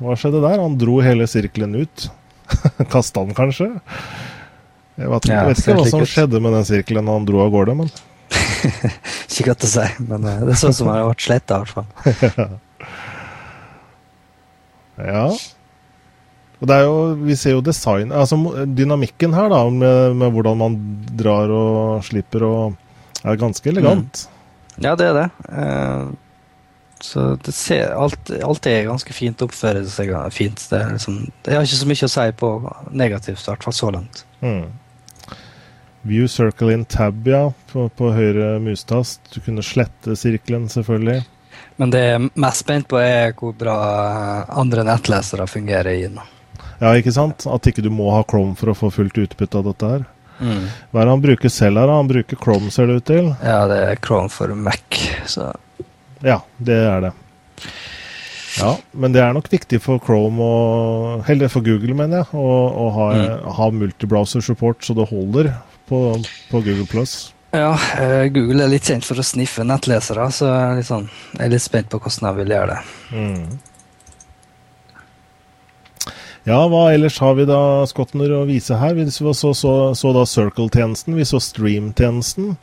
[0.00, 0.56] Hva skjedde der?
[0.56, 2.08] Han dro hele sirkelen ut.
[2.96, 3.74] Kasta den kanskje?
[4.96, 7.52] Jeg vet, Ja, jeg vet ikke hva som skjedde med den sirkelen han dro av
[7.52, 7.92] gårde, men
[9.30, 11.78] Ikke godt å si, men eh, det er sånn som har vært sletta, i hvert
[11.78, 12.58] fall.
[15.00, 15.30] Ja.
[16.60, 18.36] Og det er jo, vi ser jo design Altså
[18.68, 20.74] dynamikken her, da, med, med hvordan man
[21.16, 24.26] drar og slipper og Er ganske elegant.
[24.80, 25.24] Ja, det er det.
[25.48, 26.12] Uh,
[27.04, 30.62] så det ser, alt, alt er ganske fint, oppfører seg fint.
[30.70, 32.50] Det liksom, det, har ikke så mye å si på
[32.92, 34.22] negativt, i hvert fall så langt.
[34.40, 34.70] Mm.
[36.02, 39.20] View circle in tab, ja, på, på høyre mustast.
[39.34, 41.20] Du kunne slette sirkelen, selvfølgelig.
[41.80, 43.76] Men det jeg er mest spent på, er hvor bra
[44.60, 46.20] andre nettlesere fungerer i den.
[46.80, 47.44] Ja, ikke sant?
[47.44, 50.08] At ikke du må ha Chrome for å få fullt utbytte av dette her.
[50.40, 50.66] Mm.
[50.88, 51.92] Hva er det han bruker selv her?
[51.92, 53.32] Han bruker Chrome, ser det ut til?
[53.44, 55.00] Ja, det er Chrome for Mac.
[55.28, 55.50] Så.
[56.24, 57.14] Ja, det er det.
[58.58, 62.54] Ja, men det er nok viktig for Chrome og Eller for Google, mener jeg, å,
[62.68, 63.50] å ha, mm.
[63.56, 65.52] ha multibrowser support så det holder
[65.90, 66.00] på,
[66.50, 67.18] på Google Plus.
[67.50, 71.10] Ja, uh, Google er litt kjent for å sniffe nettlesere, så jeg er litt, sånn,
[71.34, 72.80] jeg er litt spent på hvordan jeg vil gjøre det.
[73.10, 73.58] Mm.
[76.48, 77.60] Ja, hva ellers har vi da,
[77.90, 78.94] Skotner, å vise her?
[78.96, 82.54] Vi så, så, så, så da Circle-tjenesten, vi så Stream-tjenesten.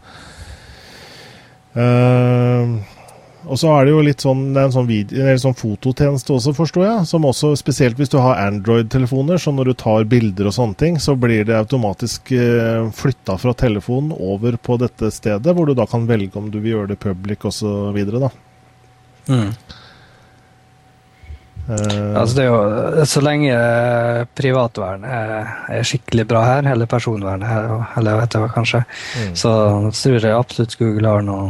[1.78, 2.80] Uh,
[3.46, 6.34] og så er det jo litt sånn, det er en sånn, video, en sånn fototjeneste
[6.36, 7.08] også, forstår jeg.
[7.12, 11.00] Som også, spesielt hvis du har Android-telefoner, så når du tar bilder og sånne ting,
[11.02, 15.86] så blir det automatisk uh, flytta fra telefonen over på dette stedet, hvor du da
[15.90, 18.00] kan velge om du vil gjøre det public osv.
[18.18, 18.32] da.
[19.28, 19.52] Mm.
[21.68, 25.34] Uh, altså det er jo, Så lenge uh, privatvern er,
[25.68, 29.34] er, skikkelig bra her, eller personvern, eller vet jeg hva, kanskje, mm.
[29.40, 29.54] så
[29.92, 31.50] tror jeg absolutt Google har noe,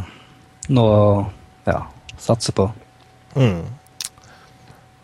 [0.73, 1.01] noe
[1.67, 1.81] ja,
[2.17, 2.71] satse på.
[3.35, 3.65] Mm.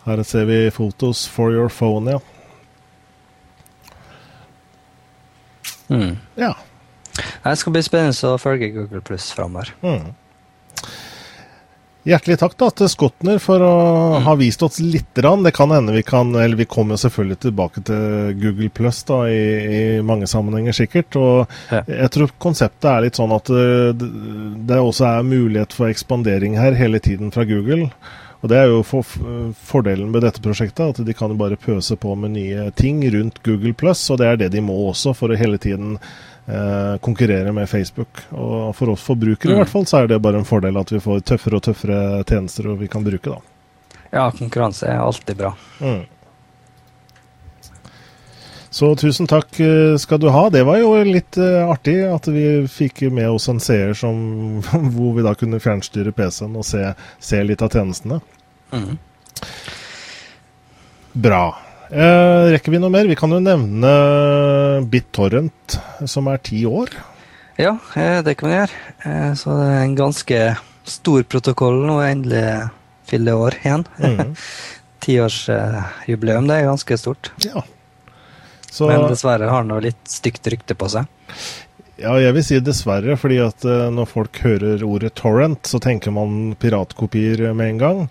[0.03, 2.20] Her ser vi fotos for your phone, ja.
[5.88, 6.18] Mm.
[6.36, 6.55] Ja.
[7.43, 9.74] Det skal bli spennende å følge Google Pluss framover.
[9.84, 10.14] Mm.
[12.04, 13.76] Hjertelig takk da til Skotner for å
[14.18, 14.26] mm.
[14.26, 15.08] ha vist oss litt.
[15.16, 19.43] Det kan hende vi kan Eller vi kommer selvfølgelig tilbake til Google Plus da, i,
[19.64, 21.16] i, mange sammenhenger, sikkert.
[21.16, 21.80] Og ja.
[21.88, 24.10] jeg tror konseptet er litt sånn at eh, det,
[24.68, 27.88] det også er mulighet for ekspandering her hele tiden fra Google.
[28.43, 29.08] Og Det er jo for,
[29.56, 33.72] fordelen med dette prosjektet, at de kan bare pøse på med nye ting rundt Google
[33.72, 34.04] Plus.
[34.12, 35.95] Og det er det de må også, for å hele tiden
[37.00, 38.20] konkurrere med Facebook.
[38.36, 39.56] Og for oss forbrukere mm.
[39.56, 42.00] i hvert fall, så er det bare en fordel at vi får tøffere og tøffere
[42.28, 43.39] tjenester og vi kan bruke, da.
[44.14, 45.54] Ja, konkurranse er alltid bra.
[45.80, 46.04] Mm.
[48.74, 50.48] Så tusen takk eh, skal du ha.
[50.50, 54.16] Det var jo litt uh, artig at vi fikk med oss en seer som,
[54.96, 56.82] hvor vi da kunne fjernstyre PC-en og se,
[57.22, 58.18] se, litt av tjenestene.
[58.74, 58.96] Mm.
[61.26, 61.44] Bra.
[61.94, 63.06] Eh, rekker vi noe mer?
[63.06, 63.89] Vi kan jo nevne
[64.89, 65.76] BitTorrent,
[66.10, 66.89] som er ti år.
[67.62, 68.80] Ja, eh, det kan vi gjøre.
[69.06, 70.39] Eh, så det er en ganske
[70.89, 72.48] stor protokoll nå, endelig
[73.10, 73.86] fyller år igjen.
[74.02, 74.34] Mm.
[75.06, 77.30] Tiårsjubileum, det er ganske stort.
[77.46, 77.62] Ja.
[78.72, 81.06] Så, Men dessverre har den litt stygt rykte på seg.
[82.02, 83.62] Ja, jeg vil si dessverre, fordi at
[83.94, 88.02] når folk hører ordet torrent, så tenker man piratkopier med en gang.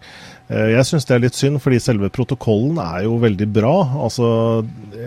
[0.48, 3.76] Eh, jeg syns det er litt synd, fordi selve protokollen er jo veldig bra.
[4.06, 4.26] Altså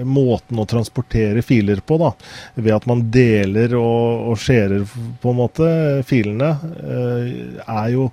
[0.08, 2.14] måten å transportere filer på, da,
[2.56, 4.88] ved at man deler og, og skjærer
[5.22, 5.70] på en måte
[6.08, 7.30] filene, eh,
[7.66, 8.10] er jo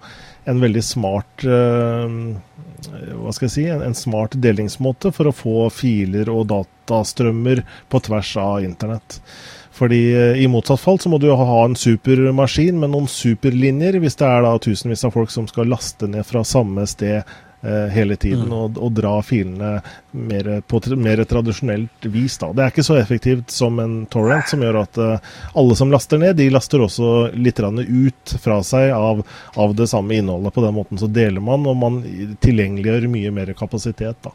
[0.50, 2.16] en veldig smart eh,
[2.82, 7.62] hva skal jeg si, en, smart delingsmåte for å få filer og datastrømmer
[7.92, 9.20] på tvers av internett.
[9.72, 10.02] Fordi
[10.36, 14.44] I motsatt fall så må du ha en supermaskin med noen superlinjer, hvis det er
[14.44, 17.22] da tusenvis av folk som skal laste ned fra samme sted
[17.62, 18.52] eh, hele tiden mm.
[18.52, 19.72] og, og, dra filene
[20.10, 22.36] mer, på mer tradisjonelt vis.
[22.42, 22.52] da.
[22.52, 25.32] Det er ikke så effektivt som en torrent, som gjør at eh,
[25.64, 30.18] alle som laster ned, de laster også litt ut fra seg av, av, det samme
[30.18, 30.54] innholdet.
[30.54, 32.02] På den måten så deler man, og man
[32.44, 34.20] tilgjengeliggjør mye mer kapasitet.
[34.20, 34.34] da.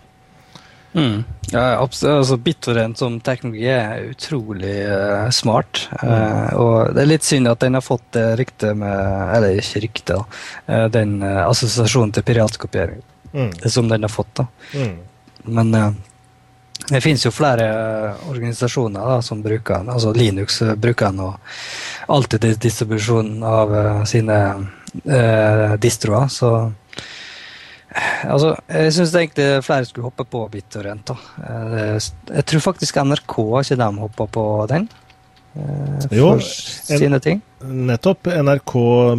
[0.94, 1.24] Mm.
[1.52, 5.86] Ja, altså BitTorrent som teknologi er utrolig uh, smart.
[6.02, 9.84] Uh, og det er litt synd at den har fått det ryktet med Eller ikke
[9.86, 10.42] ryktet.
[10.68, 13.04] Uh, den assosiasjonen til piratkopiering.
[13.32, 13.52] Mm.
[13.70, 14.48] Som den har fått, da.
[14.74, 14.98] Mm.
[15.48, 15.72] Men
[16.88, 17.68] det finnes jo flere
[18.28, 19.92] organisasjoner da, som bruker den.
[19.94, 23.76] Altså Linux bruker den, og alltid distribusjonen av
[24.08, 24.40] sine
[25.84, 26.28] distroer.
[26.32, 26.52] Så
[28.28, 31.12] Altså, jeg syns egentlig flere skulle hoppe på BitTorrent.
[31.42, 31.98] Eh,
[32.36, 34.88] jeg tror faktisk NRK ikke de hoppa på den.
[35.58, 37.42] Eh, for jo, sine ting.
[37.62, 38.30] Nettopp.
[38.30, 38.74] NRK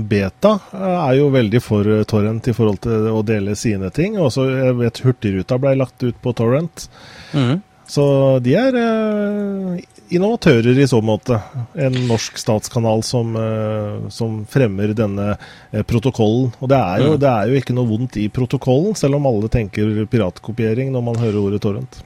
[0.09, 4.19] Beta er jo veldig for Torrent i forhold til å dele sine ting.
[4.23, 6.87] Også, jeg vet Hurtigruta ble lagt ut på Torrent.
[7.35, 7.59] Mm.
[7.89, 8.05] Så
[8.45, 9.79] de er eh,
[10.13, 11.39] innovatører i så måte.
[11.73, 16.53] En norsk statskanal som, eh, som fremmer denne eh, protokollen.
[16.61, 19.49] Og det er, jo, det er, jo, ikke noe vondt i protokollen, selv om alle
[19.53, 22.03] tenker piratkopiering når man hører ordet torrent.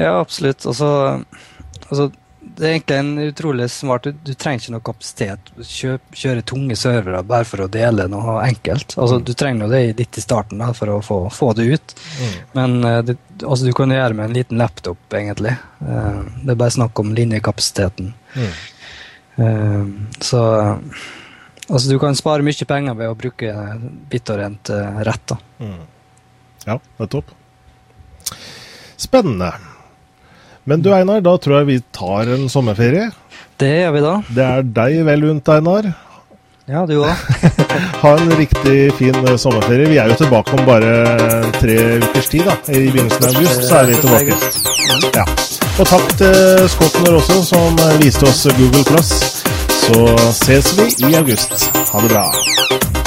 [0.00, 0.64] Ja, absolutt.
[0.66, 0.88] Altså,
[1.90, 2.08] altså
[2.40, 5.50] det er egentlig en utrolig smart Du, trenger ikke noe kapasitet.
[5.58, 8.94] Kjøp, kjøre tunge servere bare for å dele noe enkelt.
[8.98, 11.94] Altså, Du trenger jo det litt i starten da, for å få, få det ut.
[12.58, 15.54] Men eh, det, altså, du kan gjøre det med en liten laptop, egentlig.
[15.82, 18.12] Eh, det er bare snakk om linjekapasiteten.
[18.38, 20.10] Mm.
[20.20, 20.40] så
[21.68, 23.54] altså, du kan spare mye penger ved å bruke
[24.10, 25.34] BitOrent eh, rett.
[25.34, 25.38] da.
[26.66, 27.34] Ja, nettopp.
[28.98, 29.52] Spennende.
[30.68, 33.08] Men du Einar, da tror jeg vi tar en sommerferie.
[33.58, 34.12] Det gjør vi da.
[34.36, 35.88] Det er deg vel unt, Einar.
[36.68, 37.22] Ja, du òg.
[38.02, 39.88] Ha en riktig fin eh, sommerferie.
[39.88, 40.92] Vi er jo tilbake om bare
[41.56, 42.44] tre ukers tid.
[42.44, 42.58] da.
[42.68, 44.36] I begynnelsen av august så er vi tilbake.
[45.16, 45.24] Ja.
[45.78, 49.14] Og takk til Skotner også, som eh, viste oss Google Plus.
[49.78, 50.04] Så
[50.36, 51.70] ses vi i august.
[51.94, 52.97] Ha det bra.